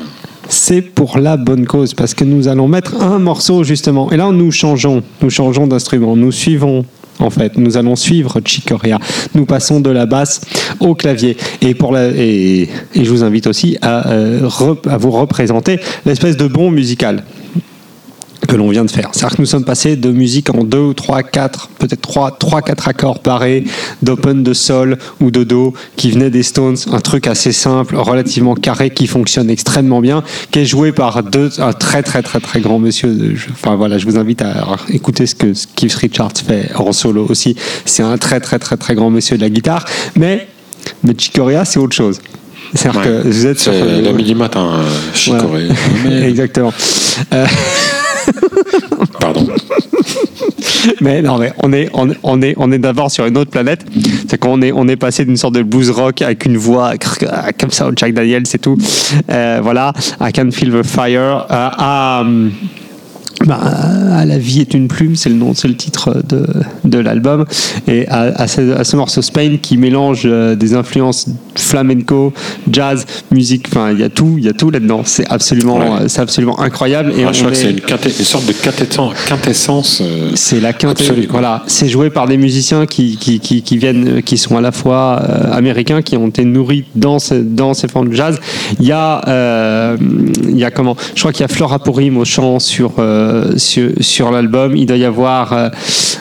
[0.49, 4.11] c'est pour la bonne cause, parce que nous allons mettre un morceau justement.
[4.11, 6.85] Et là, nous changeons, nous changeons d'instrument, nous suivons.
[7.19, 8.99] En fait, nous allons suivre Chicoria.
[9.33, 10.41] Nous passons de la basse
[10.79, 11.37] au clavier.
[11.61, 11.75] Et,
[12.95, 14.49] je vous invite aussi à, euh,
[14.89, 17.23] à vous représenter l'espèce de bon musical
[18.47, 19.09] que l'on vient de faire.
[19.11, 22.61] C'est-à-dire que nous sommes passés de musique en 2 ou 3, 4, peut-être 3, 3,
[22.61, 23.65] 4 accords barrés,
[24.01, 28.55] d'open de sol ou de do, qui venaient des Stones, un truc assez simple, relativement
[28.55, 32.61] carré, qui fonctionne extrêmement bien, qui est joué par deux, un très très très très
[32.61, 33.35] grand monsieur.
[33.35, 37.25] je- enfin voilà, je vous invite à écouter ce que Keith Richards fait en solo
[37.29, 37.55] aussi.
[37.85, 39.85] C'est un très très très très grand monsieur de la guitare,
[40.15, 40.47] mais
[41.03, 42.19] mais Chicoria c'est autre chose.
[42.73, 43.07] C'est-à-dire Ouais.
[43.07, 45.67] que vous êtes sur la midi matin, euh, chicorée.
[46.05, 46.73] Mais- Exactement.
[47.33, 47.45] Euh,
[49.19, 49.47] Pardon.
[51.01, 53.85] Mais non, mais on est, on, est, on est d'abord sur une autre planète.
[54.29, 56.93] C'est qu'on est, on est passé d'une sorte de blues rock avec une voix
[57.59, 58.77] comme ça au Jack Daniel, c'est tout.
[59.29, 61.45] Euh, voilà, I Can Feel the Fire.
[61.51, 62.49] euh,
[63.47, 63.59] bah,
[64.13, 66.45] à La vie est une plume, c'est le nom, c'est le titre de,
[66.83, 67.45] de l'album.
[67.87, 72.33] Et à, à ce, à ce morceau Spain qui mélange euh, des influences flamenco,
[72.71, 75.01] jazz, musique, enfin il y a tout, il y a tout là-dedans.
[75.05, 75.85] C'est absolument, Ouais.
[76.01, 77.11] euh, c'est absolument incroyable.
[77.17, 79.13] Et Ah, on je crois que est- c'est une, quinté- une sorte de quintessence.
[79.27, 80.91] quintessence euh, c'est la quinte.
[80.99, 81.39] Absolue, quoi.
[81.39, 84.71] Voilà, c'est joué par des musiciens qui, qui, qui, qui viennent, qui sont à la
[84.71, 88.39] fois euh, américains, qui ont été nourris dans, ce- dans ces formes de jazz.
[88.79, 89.97] Il y a, euh,
[90.43, 90.95] il y a comment?
[91.15, 94.75] Je crois qu'il y a Flora Purim au chant sur, euh, sur, sur l'album.
[94.75, 95.69] Il doit y avoir, euh,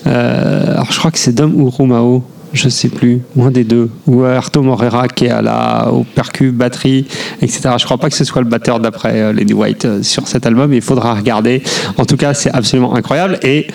[0.07, 2.25] euh, alors je crois que c'est Dom ou Romao.
[2.53, 7.05] Je sais plus, un des deux, ou Arto Morera qui est à au percu, batterie,
[7.43, 7.75] etc.
[7.79, 10.47] Je crois pas que ce soit le batteur d'après euh, Lady White euh, sur cet
[10.47, 11.63] album, il faudra regarder.
[11.99, 13.39] En tout cas, c'est absolument incroyable.
[13.43, 13.67] Et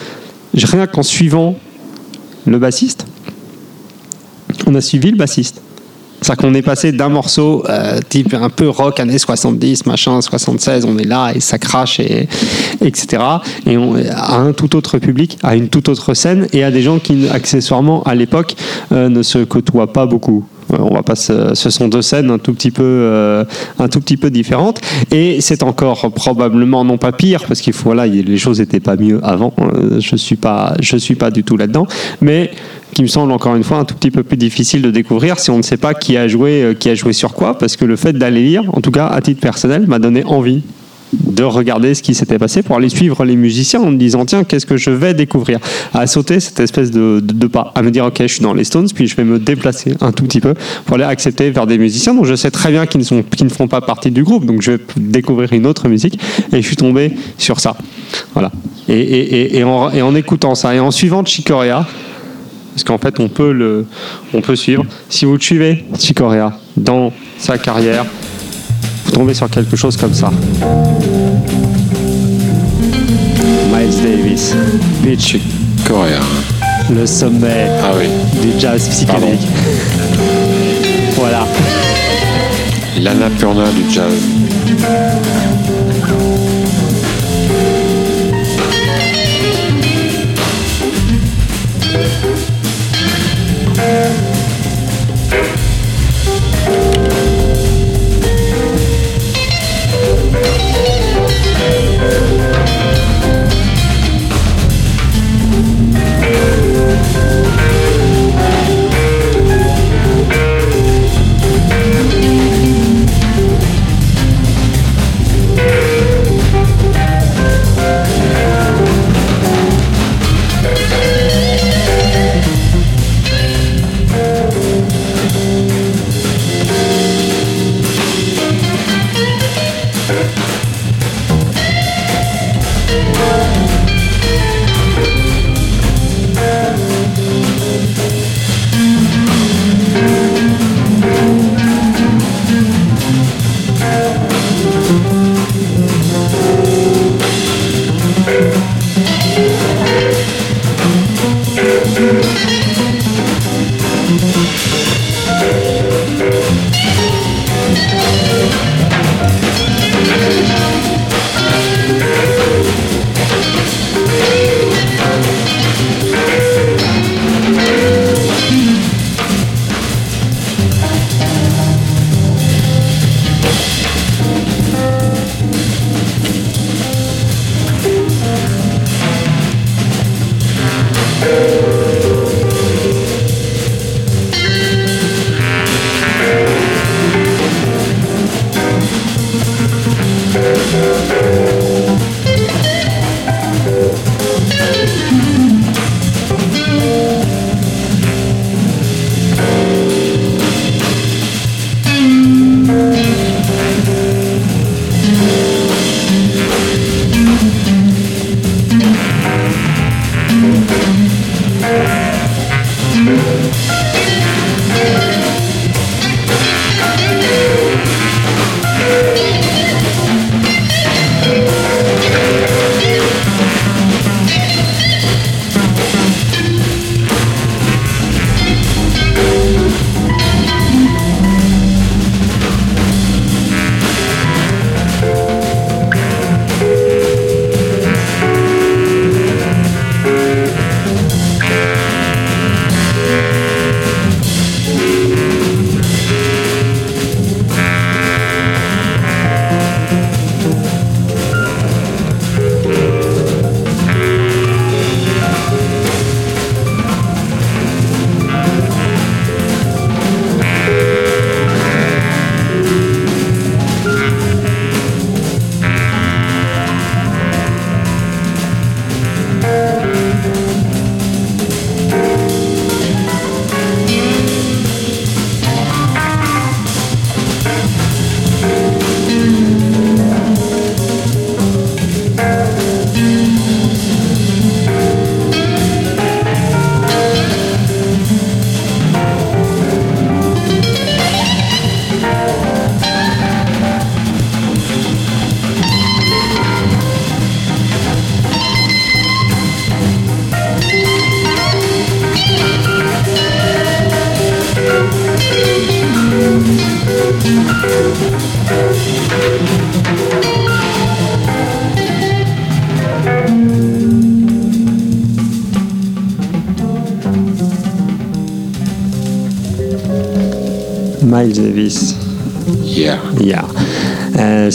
[0.55, 1.57] rien qu'en suivant
[2.45, 3.05] le bassiste,
[4.65, 5.61] on a suivi le bassiste.
[6.21, 10.85] C'est-à-dire qu'on est passé d'un morceau euh, type un peu rock années 70, machin, 76,
[10.85, 12.27] on est là et ça crache, et,
[12.81, 13.23] etc.
[13.65, 16.81] Et on, à un tout autre public, à une toute autre scène et à des
[16.83, 18.55] gens qui, accessoirement, à l'époque,
[18.91, 20.45] euh, ne se côtoient pas beaucoup.
[20.79, 23.43] On va pas se- ce sont deux scènes un tout petit peu, euh,
[23.77, 24.79] un tout petit peu différentes.
[25.11, 28.79] Et c'est encore probablement non pas pire parce qu'il faut voilà, il- les choses n'étaient
[28.79, 29.53] pas mieux avant.
[29.59, 31.87] Euh, je suis pas, je suis pas du tout là-dedans,
[32.21, 32.51] mais
[32.93, 35.49] qui me semble encore une fois un tout petit peu plus difficile de découvrir si
[35.49, 37.85] on ne sait pas qui a joué, euh, qui a joué sur quoi, parce que
[37.85, 40.63] le fait d'aller lire, en tout cas à titre personnel, m'a donné envie
[41.13, 44.43] de regarder ce qui s'était passé pour aller suivre les musiciens en me disant tiens
[44.43, 45.59] qu'est-ce que je vais découvrir?
[45.93, 48.87] À sauter cette espèce de, pas à me dire ok je suis dans les Stones
[48.93, 50.53] puis je vais me déplacer un tout petit peu
[50.85, 53.49] pour aller accepter vers des musiciens dont je sais très bien qu'ils ne, sont, ne
[53.49, 54.45] font pas partie du groupe.
[54.45, 56.17] Donc je vais découvrir une autre musique
[56.53, 57.75] et je suis tombé sur ça.
[58.33, 58.51] Voilà.
[58.87, 61.85] Et en écoutant ça et en suivant Chicorea
[62.73, 63.85] parce qu'en fait on peut le
[64.33, 68.05] on peut suivre si vous le suivez Chicorea dans sa carrière
[69.05, 70.31] vous tombez sur quelque chose comme ça
[73.73, 74.53] Miles Davis,
[75.03, 75.37] Pitch,
[75.87, 76.19] Coréen.
[76.93, 78.07] le sommet Ah oui.
[78.41, 79.47] du jazz psychédélique.
[81.15, 81.47] Voilà.
[83.01, 84.13] L'Annapurna du jazz.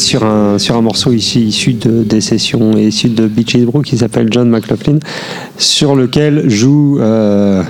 [0.06, 3.82] Sur, un, sur un morceau ici, issu de, des sessions et issu de Beaches Brew
[3.82, 5.00] qui s'appelle John McLaughlin,
[5.58, 7.64] sur lequel joue, euh,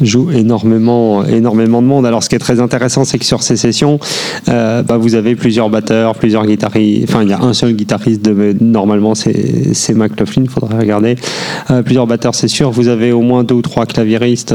[0.00, 2.04] joue énormément, énormément de monde.
[2.04, 4.00] Alors ce qui est très intéressant, c'est que sur ces sessions,
[4.48, 7.04] euh, bah, vous avez plusieurs batteurs, plusieurs guitaristes.
[7.08, 11.14] Enfin, il y a un seul guitariste, de, normalement c'est McLaughlin, il faudrait regarder.
[11.70, 12.72] Euh, plusieurs batteurs, c'est sûr.
[12.72, 14.54] Vous avez au moins deux ou trois claviéristes,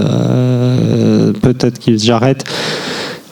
[1.42, 2.44] peut-être qu'ils j'arrête.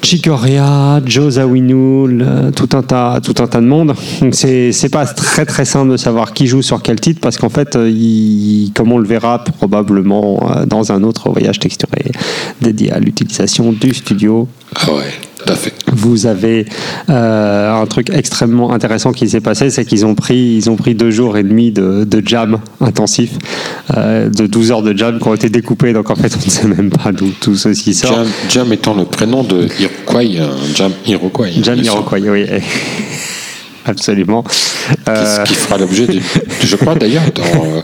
[0.01, 3.93] Chicoria, Joe Zawinul, euh, tout un tas, tout un tas de monde.
[4.21, 7.37] Donc c'est c'est pas très très simple de savoir qui joue sur quel titre parce
[7.37, 12.11] qu'en fait, euh, il- comme on le verra probablement euh, dans un autre voyage texturé
[12.61, 15.11] dédié à l'utilisation du studio, Ah ouais,
[15.49, 15.73] à fait.
[15.91, 16.65] vous avez
[17.09, 20.95] euh, un truc extrêmement intéressant qui s'est passé, c'est qu'ils ont pris, ils ont pris
[20.95, 23.31] deux jours et demi de, de jam intensif,
[23.97, 25.93] euh, de 12 heures de jam qui ont été découpés.
[25.93, 28.13] Donc en fait, on ne sait même pas d'où tout ceci sort.
[28.13, 30.23] Jam, Jam étant le prénom de Iroquois,
[30.75, 31.47] Jam Iroquois.
[31.61, 31.79] Jam.
[31.79, 32.45] Iroquois, oui.
[33.89, 34.43] Absolument.
[35.07, 36.07] Euh, qui fera l'objet,
[36.63, 37.81] je crois d'ailleurs, dans, euh,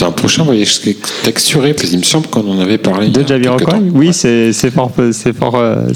[0.00, 0.80] d'un prochain voyage
[1.22, 3.08] texturé, parce qu'il me semble qu'on en avait parlé.
[3.08, 3.76] de Jamiroquai.
[3.92, 4.92] Oui, c'est fort,
[5.38, 5.88] fort, euh,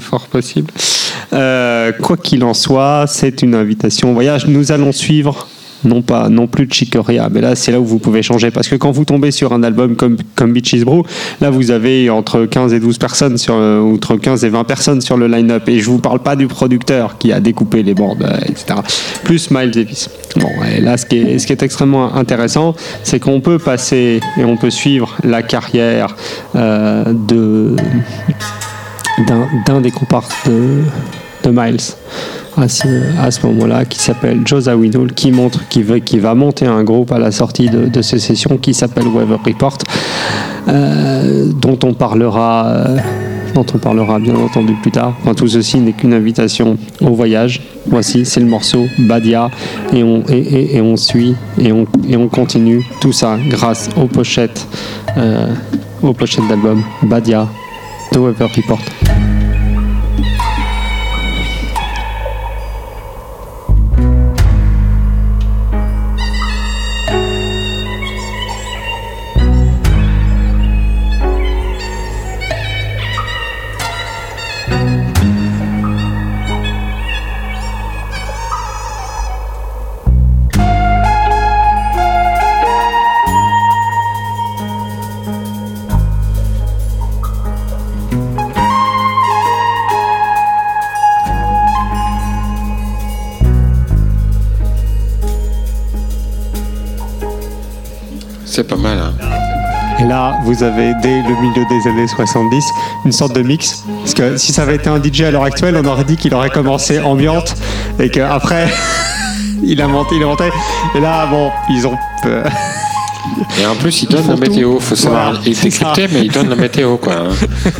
[0.00, 0.70] fort possible.
[1.32, 4.46] Euh, quoi qu'il en soit, c'est une invitation au voyage.
[4.46, 5.48] Nous allons suivre.
[5.86, 8.68] Non pas, non plus de Chicoria, mais là c'est là où vous pouvez changer parce
[8.68, 11.04] que quand vous tombez sur un album comme comme Beaches Brew,
[11.40, 15.00] là vous avez entre 15 et 12 personnes sur euh, entre 15 et 20 personnes
[15.00, 18.24] sur le line-up et je vous parle pas du producteur qui a découpé les bandes,
[18.24, 18.80] euh, etc.
[19.22, 20.10] Plus Miles Davis.
[20.36, 22.74] Bon, et là ce qui est extrêmement intéressant,
[23.04, 26.16] c'est qu'on peut passer et on peut suivre la carrière
[26.56, 27.04] euh,
[29.66, 30.34] d'un des comparses
[31.46, 31.80] de Miles
[32.58, 32.68] à
[33.30, 37.12] ce, moment-là, qui s'appelle Joe Zawinul, qui montre qui veut, qui va monter un groupe
[37.12, 39.76] à la sortie de, ces sessions qui s'appelle Weather Report,
[40.68, 42.66] euh, dont on parlera.
[42.68, 42.96] euh,
[43.54, 45.14] dont on parlera bien entendu plus tard.
[45.34, 47.62] Tout ceci n'est qu'une invitation au voyage.
[47.86, 49.50] Voici, c'est le morceau Badia
[49.94, 54.08] et on, et- et on suit et on, et on continue tout ça grâce aux
[54.08, 54.66] pochettes,
[55.16, 55.46] euh,
[56.02, 57.48] aux pochettes d'album Badia
[58.12, 58.80] de Weather Report.
[100.46, 102.64] Vous avez dès le milieu des années 70
[103.04, 103.84] une sorte de mix.
[104.00, 106.32] Parce que si ça avait été un DJ à l'heure actuelle, on aurait dit qu'il
[106.34, 107.54] aurait commencé ambiante
[107.98, 108.68] et qu'après,
[109.62, 110.44] il a monté, il a monté.
[110.94, 111.96] Et là, bon, ils ont.
[112.26, 112.44] euh,
[113.60, 114.78] Et en plus, il donne font la météo.
[114.78, 117.14] Faut savoir, Voilà, il est mais il donne la météo, quoi.
[117.14, 117.28] hein.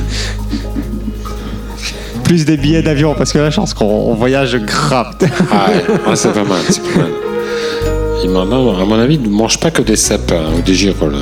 [2.24, 5.14] plus des billets d'avion, parce que là, je pense qu'on on voyage grave.
[5.52, 5.68] Ah
[6.08, 7.10] ouais, c'est pas mal, c'est pas mal.
[8.24, 10.62] Il m'en a- à mon avis, il ne mange pas que des cèpes hein, ou
[10.62, 11.14] des girolles.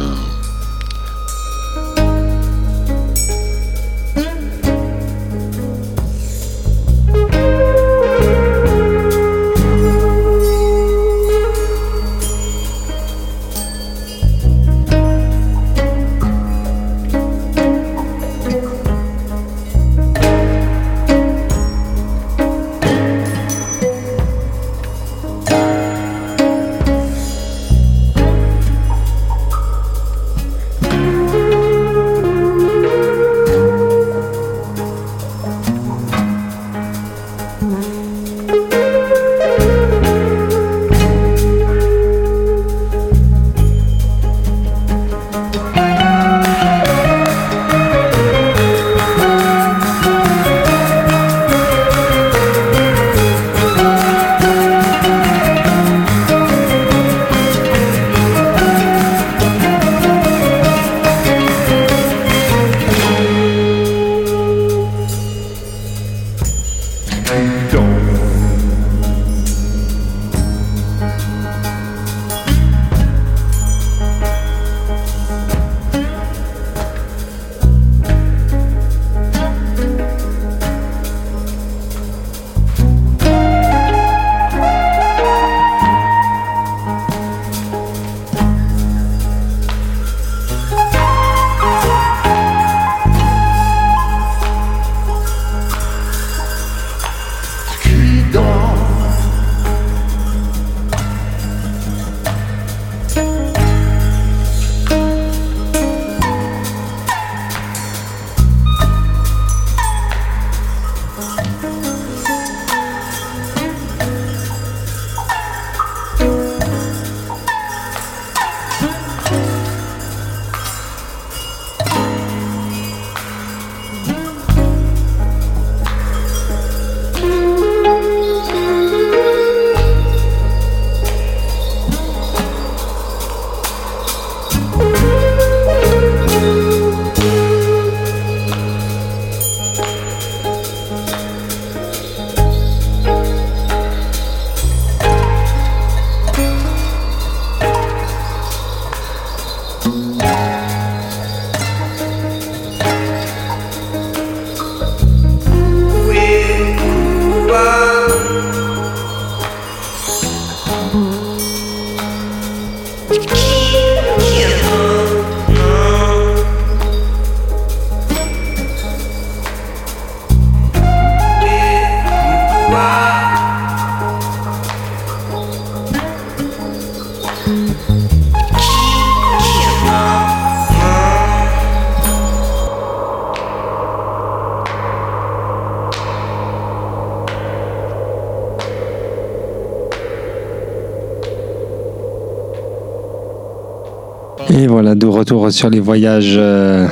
[195.11, 196.87] Retour sur les voyages, euh,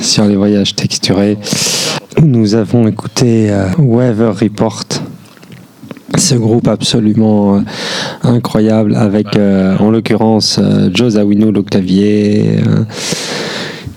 [0.00, 1.38] sur les voyages texturés.
[2.22, 4.84] Nous avons écouté euh, Weather Report,
[6.16, 7.60] ce groupe absolument euh,
[8.22, 9.36] incroyable avec,
[9.80, 10.60] en l'occurrence,
[10.92, 11.16] Joe
[12.58, 12.84] euh,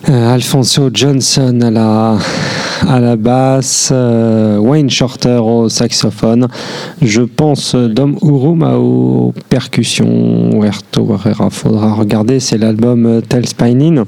[0.09, 2.17] euh, Alfonso Johnson à la,
[2.87, 6.47] à la basse, euh, Wayne Shorter au saxophone,
[7.01, 14.05] je pense Dom Uruma aux percussions, Huerto Herrera, faudra regarder, c'est l'album euh, Tell Spinin.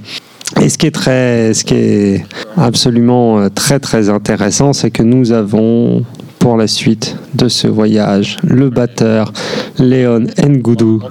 [0.61, 2.25] Et ce qui est très, ce qui est
[2.55, 6.03] absolument euh, très très intéressant, c'est que nous avons
[6.39, 9.34] pour la suite de ce voyage le batteur
[9.80, 11.01] Léon Ngoudou,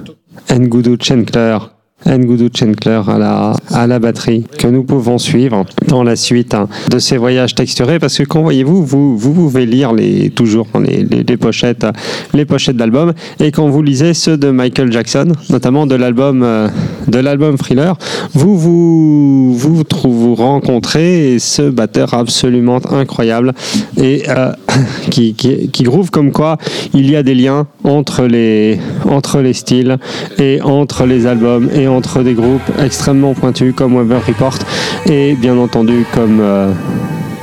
[0.51, 1.57] Ngoudou Chenkler,
[2.05, 6.69] Ngoudou Chenkler à la, à la batterie que nous pouvons suivre dans la suite hein,
[6.91, 7.99] de ces voyages texturés.
[7.99, 11.85] Parce que quand voyez-vous, vous, vous pouvez lire les, toujours les, les, pochettes,
[12.33, 13.13] les pochettes d'albums.
[13.39, 16.69] Et quand vous lisez ceux de Michael Jackson, notamment de l'album, euh,
[17.07, 17.97] de Thriller,
[18.33, 23.53] vous vous, vous, vous rencontrez ce batteur absolument incroyable
[23.97, 24.51] et euh,
[25.09, 26.57] qui, qui, qui groove comme quoi
[26.93, 28.79] il y a des liens entre les,
[29.09, 29.97] entre les styles
[30.37, 34.57] et entre les albums entre des groupes extrêmement pointus comme Weather Report
[35.05, 36.71] et bien entendu comme, euh,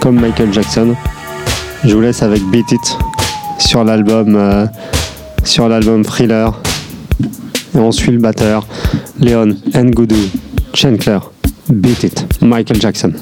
[0.05, 0.95] Michael Jackson.
[1.84, 2.99] Je vous laisse avec Beat It
[3.59, 4.66] sur l'album euh,
[6.05, 6.53] Thriller.
[7.74, 8.66] Et on suit le batteur
[9.18, 10.16] Léon Ngoudou
[10.74, 11.18] Chenkler.
[11.70, 13.12] Beat It, Michael Jackson.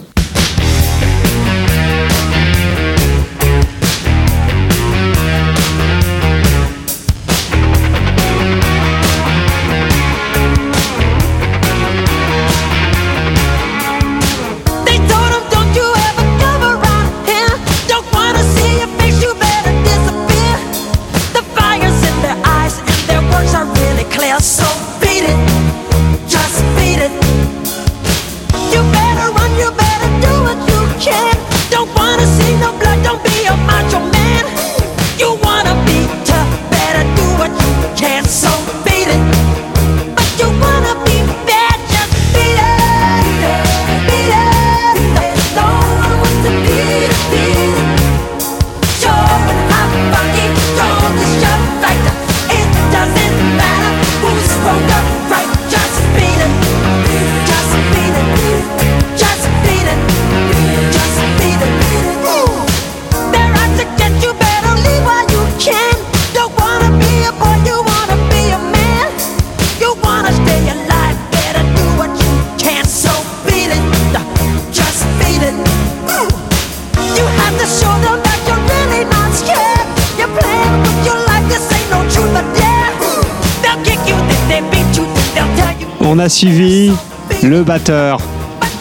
[86.22, 86.92] A suivi
[87.42, 88.18] le batteur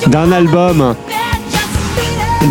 [0.07, 0.93] d'un album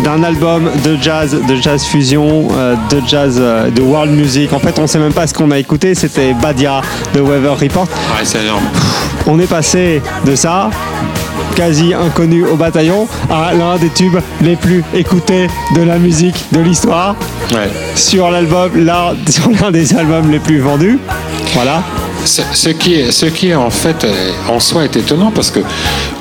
[0.03, 4.51] d'un album de jazz, de jazz fusion, euh, de jazz, euh, de world music.
[4.53, 5.95] En fait, on sait même pas ce qu'on a écouté.
[5.95, 6.81] C'était Badia
[7.13, 7.83] de Weather Report.
[7.85, 8.63] Ouais, c'est énorme.
[9.27, 10.69] On est passé de ça,
[11.55, 16.59] quasi inconnu au bataillon, à l'un des tubes les plus écoutés de la musique de
[16.59, 17.15] l'histoire
[17.53, 17.69] Ouais.
[17.95, 20.99] sur l'album, là, sur l'un des albums les plus vendus.
[21.53, 21.81] Voilà.
[22.25, 25.59] Ce, qui est, ce qui en fait euh, en soi est étonnant parce que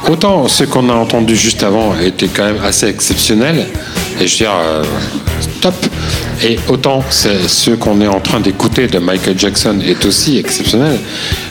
[0.08, 3.66] autant ce qu'on a entendu juste avant était quand même assez exceptionnel
[4.20, 4.82] et je veux dire euh,
[5.60, 5.74] top
[6.42, 10.98] et autant ce qu'on est en train d'écouter de Michael Jackson est aussi exceptionnel.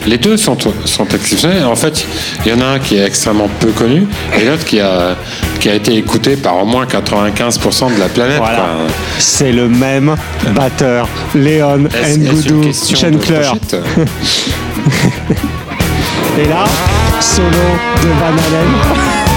[0.08, 1.64] Les deux sont, sont exceptionnels.
[1.66, 2.06] En fait,
[2.45, 4.08] il y en a un qui est extrêmement peu connu
[4.39, 5.16] et l'autre qui a,
[5.60, 8.38] qui a été écouté par au moins 95% de la planète.
[8.38, 8.66] Voilà.
[9.18, 10.16] C'est le même
[10.55, 11.88] batteur, Léon
[12.18, 13.38] Ngoudou question de Chenkler.
[13.39, 13.76] pochette
[16.39, 16.64] Et là,
[17.20, 18.72] solo de Van Halen.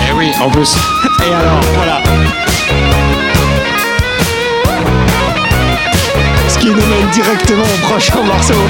[0.08, 0.76] Eh oui, en plus.
[1.20, 1.98] Et alors, voilà.
[7.12, 8.54] Directement au prochain morceau.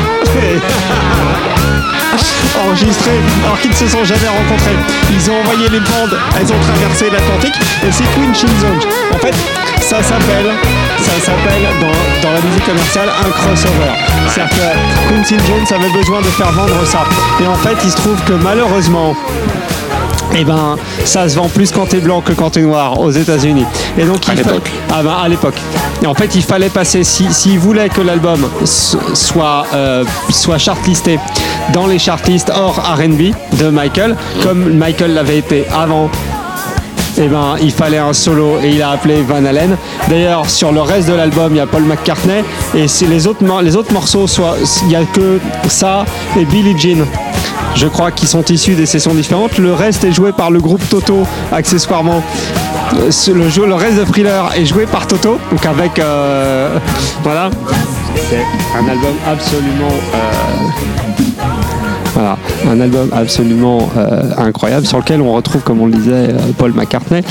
[2.65, 3.13] Enregistré
[3.45, 4.77] alors qu'ils ne se sont jamais rencontrés.
[5.11, 7.55] Ils ont envoyé les bandes, elles ont traversé l'Atlantique
[7.87, 8.79] et c'est Queen Chin Zone.
[9.15, 9.35] En fait,
[9.81, 10.51] ça s'appelle,
[10.99, 13.93] ça s'appelle dans, dans la musique commerciale un crossover.
[14.29, 17.05] C'est-à-dire que Quincy Jones avait besoin de faire vendre ça.
[17.41, 19.17] Et en fait, il se trouve que malheureusement,
[20.37, 23.65] eh ben, ça se vend plus quand t'es blanc que quand t'es noir aux États-Unis.
[23.99, 24.71] Et donc, À il fa- l'époque.
[24.91, 25.57] Ah ben, à l'époque.
[26.03, 27.05] Et en fait, il fallait passer.
[27.05, 28.49] Si, s'ils voulaient que l'album
[29.15, 31.19] soit euh, soit chartlisté
[31.73, 36.11] dans les chartlists hors R&B de Michael, comme Michael l'avait été avant
[37.25, 39.77] eh ben, il fallait un solo et il a appelé Van Halen.
[40.09, 42.43] D'ailleurs, sur le reste de l'album, il y a Paul McCartney
[42.75, 44.27] et si les autres, les autres morceaux,
[44.85, 46.05] il y a que ça
[46.37, 47.07] et Billie Jean.
[47.75, 49.59] Je crois qu'ils sont issus des sessions différentes.
[49.59, 52.23] Le reste est joué par le groupe Toto, accessoirement.
[52.93, 56.79] Le reste de Thriller est joué par Toto, donc avec euh,
[57.23, 57.51] voilà.
[58.29, 58.45] C'est
[58.77, 61.32] un album absolument euh,
[62.15, 62.37] voilà,
[62.69, 66.73] un album absolument euh, incroyable sur lequel on retrouve, comme on le disait, euh, Paul
[66.73, 67.23] McCartney.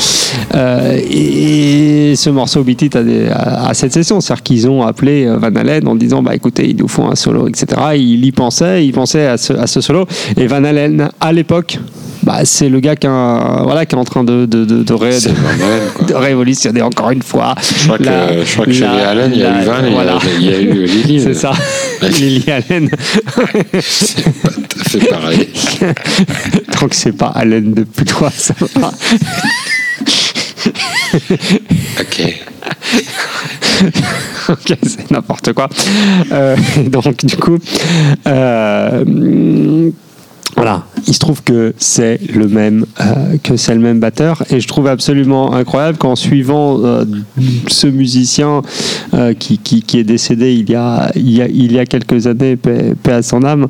[0.56, 5.88] Euh, et, ce morceau Beat It a, cette session, c'est-à-dire qu'ils ont appelé Van Halen
[5.88, 7.82] en disant bah écoutez, il nous faut un solo, etc.
[7.96, 10.06] Il y pensait, il pensait à ce, à ce solo.
[10.36, 11.80] Et Van Halen, à l'époque,
[12.24, 14.94] bah, c'est le gars qui, a- voilà, qui est en train de, de, de, de
[14.94, 17.56] ré- de- de révolutionner encore une fois.
[17.80, 19.66] Je crois que, la- je crois que chez la- les Allen, il y a eu
[19.66, 20.20] Van et il y a- voilà.
[20.40, 21.22] il y a eu Lily.
[21.24, 21.52] C'est ça,
[22.02, 22.90] Lily Allen.
[23.82, 25.50] C'est pas tout à fait pareil.
[26.80, 28.92] Tant que c'est pas Allen depuis toi, ça va.
[32.00, 32.44] Ok.
[34.50, 35.68] ok, c'est n'importe quoi.
[36.32, 36.56] Euh,
[36.88, 37.58] donc, du coup,
[38.28, 39.04] euh,
[40.56, 44.60] voilà, il se trouve que c'est le même euh, que c'est le même batteur et
[44.60, 47.06] je trouve absolument incroyable qu'en suivant euh,
[47.68, 48.62] ce musicien
[49.14, 51.86] euh, qui, qui, qui est décédé il y a il y a, il y a
[51.86, 53.68] quelques années, paix, paix à son âme.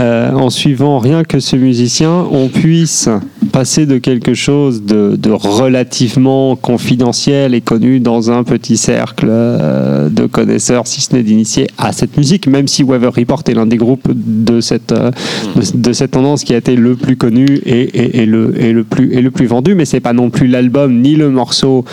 [0.00, 3.08] Euh, en suivant rien que ce musicien, on puisse
[3.52, 10.08] passer de quelque chose de, de relativement confidentiel et connu dans un petit cercle euh,
[10.08, 13.66] de connaisseurs, si ce n'est d'initiés, à cette musique, même si Weather Report est l'un
[13.66, 15.10] des groupes de cette, euh,
[15.56, 18.72] de, de cette tendance qui a été le plus connu et, et- et le, et,
[18.72, 21.84] le plus, et le plus vendu, mais c'est pas non plus l'album ni le morceau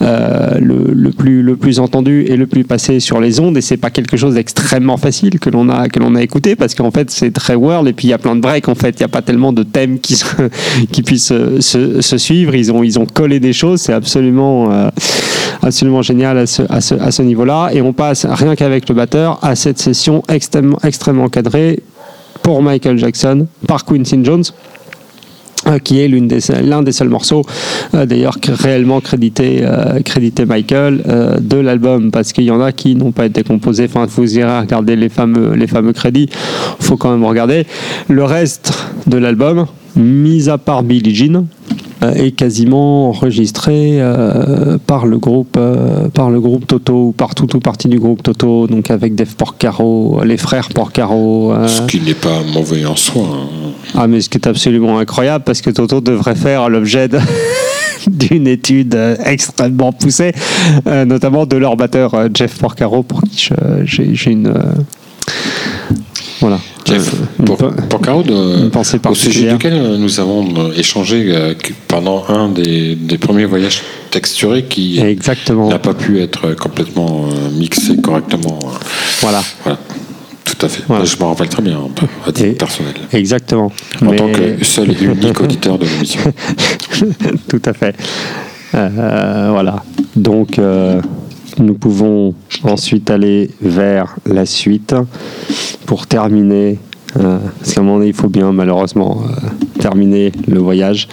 [0.00, 3.76] le, le plus, le plus entendu et le plus passé sur les ondes, et c'est
[3.76, 7.10] pas quelque chose d'extrêmement facile que l'on a, que l'on a écouté, parce qu'en fait
[7.10, 9.04] c'est très world, et puis il y a plein de breaks, en fait, il n'y
[9.04, 10.20] a pas tellement de thèmes qui,
[10.92, 11.26] qui puissent
[11.60, 14.88] se, se- suivre, ils ont, ils ont collé des choses, c'est absolument, euh,
[15.62, 18.94] absolument génial à ce, à ce, à ce niveau-là, et on passe rien qu'avec le
[18.94, 21.80] batteur à cette session extrêmement, extrêmement cadrée
[22.42, 24.44] pour Michael Jackson par Quincy Jones.
[24.44, 24.75] euh,
[25.82, 27.42] qui est l'une des, l'un des seuls morceaux
[27.94, 32.10] euh, d'ailleurs réellement crédité, euh, crédité Michael euh, de l'album.
[32.10, 33.84] Parce qu'il y en a qui n'ont pas été composés.
[33.84, 36.28] Enfin vous irez regarder les fameux, les fameux crédits.
[36.80, 37.66] Faut quand même regarder.
[38.08, 38.72] Le reste
[39.06, 41.42] de l'album mis à part Billie Jean euh,
[42.02, 47.54] est quasiment enregistré euh, par le groupe euh, par le groupe Toto ou par toute
[47.54, 52.00] ou partie du groupe Toto donc avec Dave Porcaro les frères Porcaro euh, Ce qui
[52.00, 53.22] n'est pas mauvais en soi.
[53.32, 53.70] hein.
[53.94, 57.18] ah, mais ce qui est absolument incroyable, parce que Toto devrait faire l'objet de-
[58.06, 60.32] d'une étude euh, extrêmement poussée,
[60.86, 63.48] euh, notamment de leur batteur euh, Jeff Porcaro, pour qui
[63.84, 64.48] j'ai une.
[64.48, 64.62] euh,
[66.40, 66.58] voilà.
[66.86, 68.00] Jeff, Euh, pour, pe- pour
[69.10, 71.54] au sujet duquel euh, nous avons euh, échangé euh,
[71.88, 75.00] pendant un des, des premiers voyages texturés qui
[75.68, 78.58] n'a pas pu être complètement euh, mixé correctement.
[78.62, 78.68] euh,
[79.20, 79.42] Voilà.
[79.64, 79.78] Voilà,
[80.44, 80.82] tout à fait.
[80.86, 81.04] Voilà.
[81.04, 81.78] Je m'en rappelle très bien,
[82.26, 82.94] à titre Et- personnel.
[83.12, 83.72] Exactement.
[84.02, 86.20] En Mais- tant que seul et unique auditeur de l'émission.
[87.48, 87.96] Tout à fait.
[88.74, 89.82] Euh, voilà.
[90.14, 91.00] Donc, euh,
[91.58, 92.34] nous pouvons
[92.64, 94.94] ensuite aller vers la suite
[95.86, 96.78] pour terminer.
[97.18, 101.08] euh, parce qu'à un moment donné, il faut bien malheureusement euh, terminer le voyage.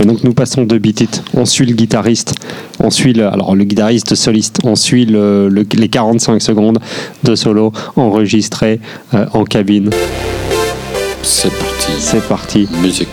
[0.00, 1.22] Et donc nous passons de Beat It.
[1.34, 2.34] On suit le guitariste,
[2.80, 6.80] on suit le, alors le guitariste soliste, on suit le- le- les 45 secondes
[7.22, 8.80] de solo enregistrés
[9.14, 9.90] euh, en cabine.
[11.22, 11.92] C'est parti.
[12.00, 12.68] C'est parti.
[12.82, 13.08] Musique.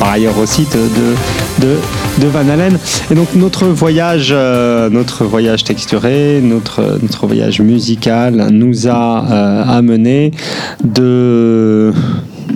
[0.00, 1.66] Par ailleurs aussi de,
[2.20, 2.78] de, Van Halen.
[3.10, 9.64] Et donc notre voyage, euh, notre voyage texturé, notre, notre voyage musical nous a euh,
[9.68, 10.32] amené
[10.82, 11.92] de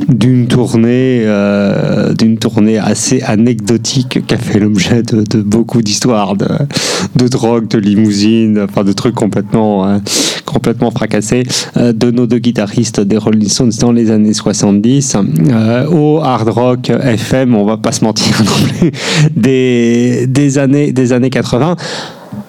[0.09, 6.37] d'une tournée euh, d'une tournée assez anecdotique qui a fait l'objet de, de beaucoup d'histoires
[6.37, 6.49] de,
[7.17, 9.99] de drogue, de limousines, enfin de trucs complètement euh,
[10.45, 11.45] complètement fracassés
[11.77, 15.17] euh, de nos deux guitaristes des Rolling Stones dans les années 70
[15.51, 18.93] euh, au hard rock FM, on va pas se mentir non plus,
[19.37, 21.77] des, des années des années 80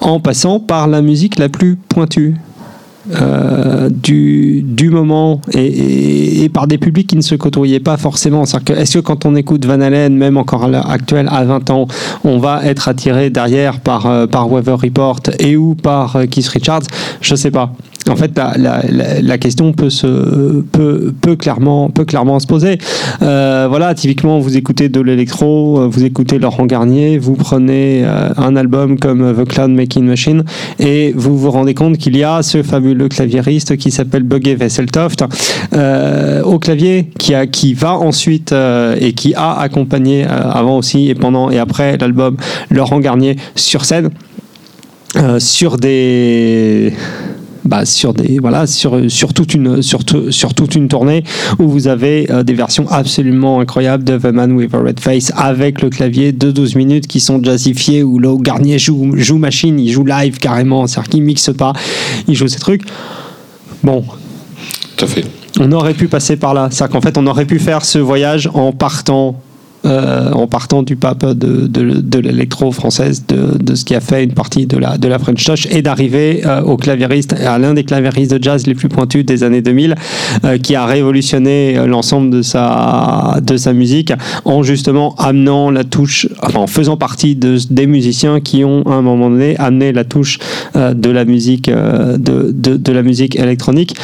[0.02, 2.36] en passant par la musique la plus pointue
[3.14, 8.44] euh, du, moment et, par des publics qui ne se côtoyaient pas forcément.
[8.44, 11.88] Est-ce que quand on écoute Van Halen, même encore à l'heure actuelle, à 20 ans,
[12.24, 16.84] on va être attiré derrière par, euh, Weather Report et ou par euh, Keith Richards?
[17.22, 17.74] Je sais pas.
[18.08, 22.78] En fait, la, la, la- question peut, se, peut, peut, clairement, peut clairement se poser.
[23.24, 28.30] Euh, voilà, typiquement, vous écoutez de l'électro, euh, vous écoutez Laurent Garnier, vous prenez euh,
[28.38, 30.44] un album comme The Cloud Making Machine
[30.78, 35.24] et vous vous rendez compte qu'il y a ce fabuleux claviériste qui s'appelle Buggy Vesseltoft
[35.74, 40.78] euh, au clavier qui, a, qui va ensuite euh, et qui a accompagné euh, avant
[40.78, 42.38] aussi et pendant et après l'album
[42.70, 44.10] Laurent Garnier sur scène
[45.18, 46.94] euh, sur des
[47.66, 51.24] bah, sur des voilà sur sur toute une sur, sur toute une tournée
[51.60, 55.32] où vous avez euh, des versions absolument incroyables de The Man with a Red Face
[55.36, 59.80] avec le clavier de 12 minutes qui sont jazzifiés où Low Garnier joue joue machine
[59.80, 61.74] il joue live carrément c'est-à-dire qu'il mixe pas
[62.28, 62.84] il joue ces trucs
[63.84, 64.04] bon
[64.96, 65.26] Tout à fait.
[65.60, 66.70] on aurait pu passer par là.
[66.72, 69.42] C'est-à-dire qu'en fait, on aurait pu faire ce voyage en partant,
[69.86, 74.66] euh, en partant du pape de, l'électro française, de, ce qui a fait une partie
[74.66, 78.66] de la, French Touch, et d'arriver euh, au clavieriste, à l'un des claviéristes de jazz
[78.66, 79.96] les plus pointus des années 2000,
[80.44, 84.12] euh, qui a révolutionné l'ensemble de sa, de sa musique
[84.44, 89.02] en justement amenant la touche, en faisant partie de, des musiciens qui ont à un
[89.02, 90.40] moment donné amené la touche
[90.76, 93.96] de la musique, de, de la musique électronique.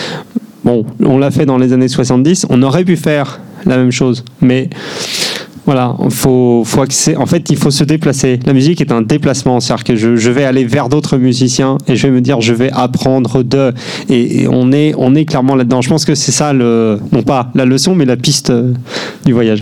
[0.63, 4.23] Bon, on l'a fait dans les années 70, on aurait pu faire la même chose,
[4.41, 4.69] mais
[5.65, 8.39] voilà, faut, en fait, il faut se déplacer.
[8.45, 12.07] La musique est un déplacement, c'est-à-dire que je, vais aller vers d'autres musiciens et je
[12.07, 13.71] vais me dire, je vais apprendre de.
[14.09, 15.81] Et, on, est, on est clairement là-dedans.
[15.81, 18.73] Je pense que c'est ça, le, non pas la leçon, mais la piste euh,
[19.25, 19.61] du voyage.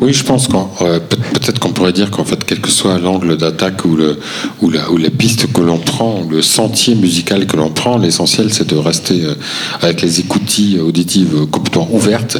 [0.00, 2.98] Oui, je pense qu'on euh, peut- peut-être qu'on pourrait dire qu'en fait, quel que soit
[2.98, 4.18] l'angle d'attaque ou le
[4.62, 8.68] ou la ou piste que l'on prend, le sentier musical que l'on prend, l'essentiel c'est
[8.68, 9.34] de rester euh,
[9.80, 12.38] avec les écoutilles auditives complètement ouvertes.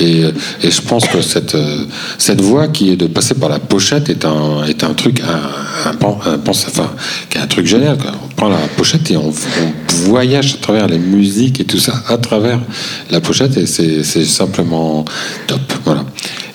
[0.00, 0.22] Et,
[0.62, 1.56] et je pense que cette
[2.18, 5.90] cette voie qui est de passer par la pochette est un est un truc un,
[5.90, 6.90] un, pan- un pense- enfin
[7.30, 7.96] qui est un truc génial.
[7.98, 8.12] quoi.
[8.24, 11.94] On prend la pochette et on, on voyage à travers les musiques et tout ça
[12.08, 12.58] à travers
[13.10, 15.04] la pochette et c'est simplement
[15.46, 15.60] top.
[15.84, 16.04] Voilà.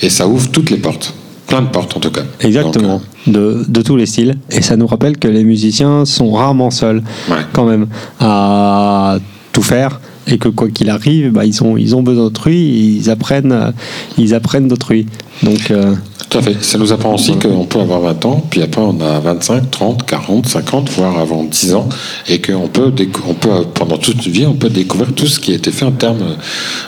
[0.02, 1.14] Et ça ouvre toutes les portes.
[1.48, 2.22] Plein de portes en tout cas.
[2.40, 3.02] Exactement.
[3.28, 4.36] Donc, De, de tous les styles.
[4.50, 7.36] Et ça nous rappelle que les musiciens sont rarement seuls, Ouais.
[7.54, 7.88] quand même,
[8.20, 9.18] à
[9.52, 10.00] tout faire.
[10.28, 13.72] Et que quoi qu'il arrive, bah, ils, ont, ils ont besoin d'autrui, ils apprennent, euh,
[14.18, 15.08] ils apprennent d'autrui.
[15.42, 15.96] Donc, euh,
[16.30, 16.56] Tout à fait.
[16.64, 20.06] Ça nous apprend aussi qu'on peut avoir 20 ans, puis après on a 25, 30,
[20.06, 21.90] 40, 50, voire avant 10 ans,
[22.30, 25.40] et qu'on peut, décou- on peut, pendant toute une vie, on peut découvrir tout ce
[25.40, 26.36] qui a été fait en termes,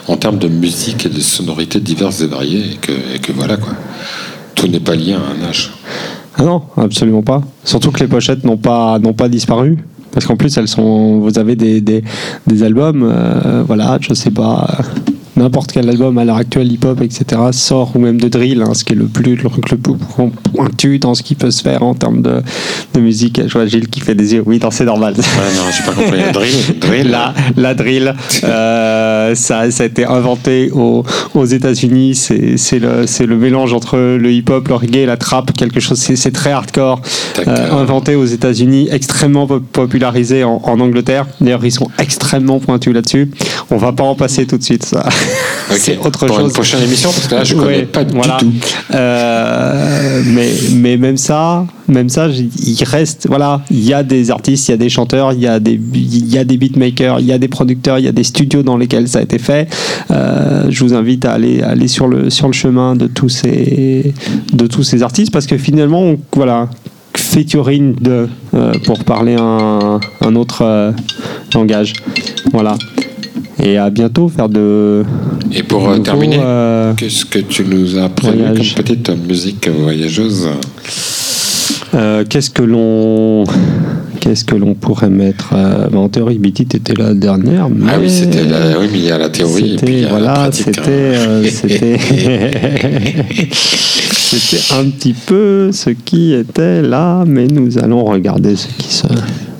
[0.07, 3.57] en termes de musique et de sonorités diverses et variées, et que, et que voilà
[3.57, 3.73] quoi.
[4.53, 5.71] Tout n'est pas lié à un âge.
[6.37, 7.41] ah non, absolument pas.
[7.65, 9.79] Surtout que les pochettes n'ont pas, n'ont pas disparu.
[10.13, 12.03] Parce qu'en plus, elles sont, vous avez des, des,
[12.47, 14.77] des albums, euh, voilà, je sais pas,
[15.35, 18.83] n'importe quel album à l'heure actuelle, hip-hop, etc., sort, ou même de drill, hein, ce
[18.83, 22.21] qui est le plus, le, plus pointu dans ce qui peut se faire en termes
[22.21, 22.41] de,
[22.93, 23.41] de musique.
[23.45, 25.13] Je vois Gilles qui fait des yeux, oui, non, c'est normal.
[25.17, 25.23] Ouais,
[25.55, 26.19] non, j'ai pas compris.
[26.33, 27.09] Drill, drill.
[27.09, 28.13] La, la drill,
[28.43, 31.03] euh, ça, ça a été inventé aux,
[31.33, 32.15] aux États-Unis.
[32.15, 35.99] C'est c'est le, c'est le mélange entre le hip-hop, le reggae, la trap, quelque chose.
[35.99, 37.01] C'est c'est très hardcore.
[37.47, 41.25] Euh, inventé aux États-Unis, extrêmement po- popularisé en, en Angleterre.
[41.41, 43.31] D'ailleurs, ils sont extrêmement pointus là-dessus.
[43.69, 44.85] On va pas en passer tout de suite.
[44.85, 45.07] Ça,
[45.71, 46.45] C'est autre Pour chose.
[46.47, 48.37] une prochaine émission, parce que là, je connais Ouais, pas voilà.
[48.37, 48.67] du tout.
[48.93, 54.67] Euh, mais, mais même ça, même ça, il reste, voilà, il y a des artistes,
[54.67, 57.25] il y a des chanteurs, il y a des, il y a des beatmakers, il
[57.25, 59.67] y a des producteurs, il y a des studios dans lesquels ça a été fait.
[60.11, 63.29] Euh, je vous invite à aller, à aller sur le, sur le chemin de tous
[63.29, 64.13] ces,
[64.53, 66.69] de tous ces artistes parce que finalement, on- voilà,
[67.15, 70.91] featuring de, euh, pour parler un, un autre euh,
[71.53, 71.93] langage.
[72.51, 72.75] Voilà.
[73.61, 75.03] Et à bientôt faire de.
[75.51, 80.47] Et pour euh, terminer, euh, qu'est-ce que tu nous as prévu comme petite musique voyageuse
[81.93, 83.43] Euh, qu'est-ce que l'on
[84.19, 87.69] qu'est-ce que l'on pourrait mettre euh, En théorie, Biti était la dernière.
[87.69, 89.99] Mais Ah oui, c'était la, oui, mais il y a la théorie et puis il
[89.99, 90.65] y C'était a la voilà, pratique.
[90.65, 91.41] c'était hein.
[91.47, 91.97] c'était
[93.53, 99.05] c'était un petit peu ce qui était là, mais nous allons regarder ce qui se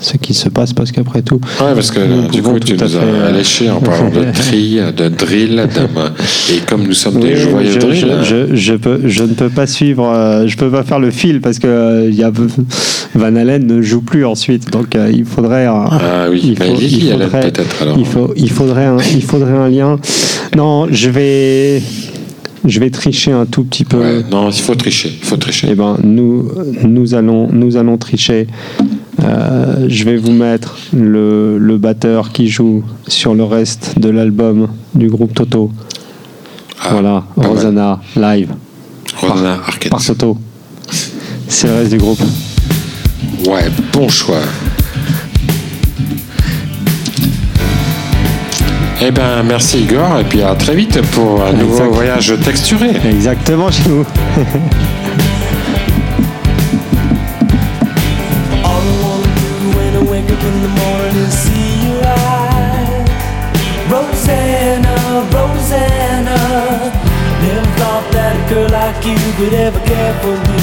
[0.04, 2.74] ce qui se passe parce qu'après tout, Ouais, parce que Nous euh, du coup, tu
[2.74, 7.20] nous as euh, alléché en parlant de tri, de drill, de- et comme nous sommes
[7.20, 10.06] des Oui, joyeux je, drill, je, euh, je, je peux, je ne peux pas suivre,
[10.08, 12.30] euh, je peux pas faire le fil parce que euh, il y a
[13.14, 15.66] Van Halen ne joue plus ensuite, donc euh, il faudrait.
[15.66, 17.96] un- Ah oui, il faut- il Allen faudrait- peut-être alors.
[17.98, 19.98] Il, faut, il, faudrait un, il faudrait un lien.
[20.56, 21.80] Non, je vais,
[22.64, 23.98] je vais tricher un tout petit peu.
[23.98, 25.68] Ouais, non, il faut tricher, il faut tricher.
[25.70, 26.50] Eh ben, nous,
[26.82, 28.46] nous, allons, nous allons tricher.
[29.22, 34.68] Euh, je vais vous mettre le, le batteur qui joue sur le reste de l'album
[34.94, 35.70] du groupe Toto.
[36.82, 37.46] Ah, voilà, mal.
[37.46, 38.50] Rosanna, live,
[39.16, 39.90] Rosanna Arquette.
[39.92, 40.36] par Toto.
[41.48, 42.20] C'est le reste du groupe.
[43.46, 44.40] Ouais, bon choix.
[49.06, 52.90] Eh ben, merci Igor, et puis à très vite pour un nouveau voyage texturé.
[53.04, 54.04] Exactement chez vous.
[69.44, 70.53] could ever care for me.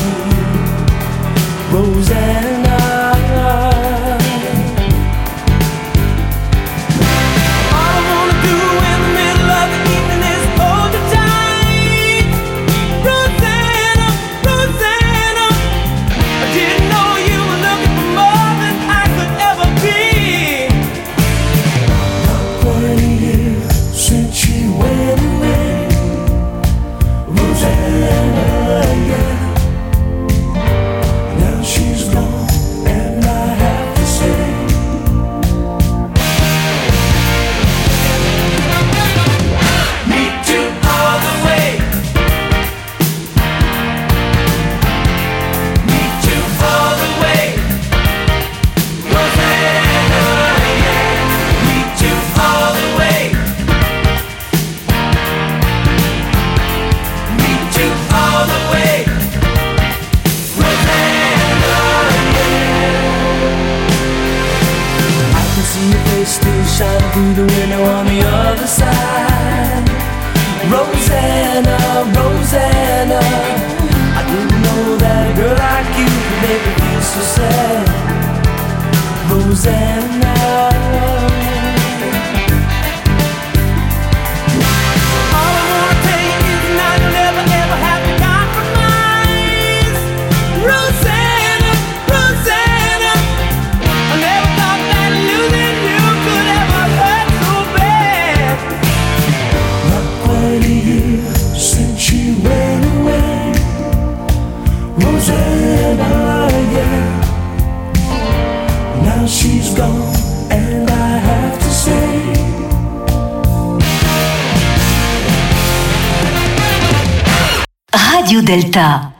[118.61, 119.10] Delta.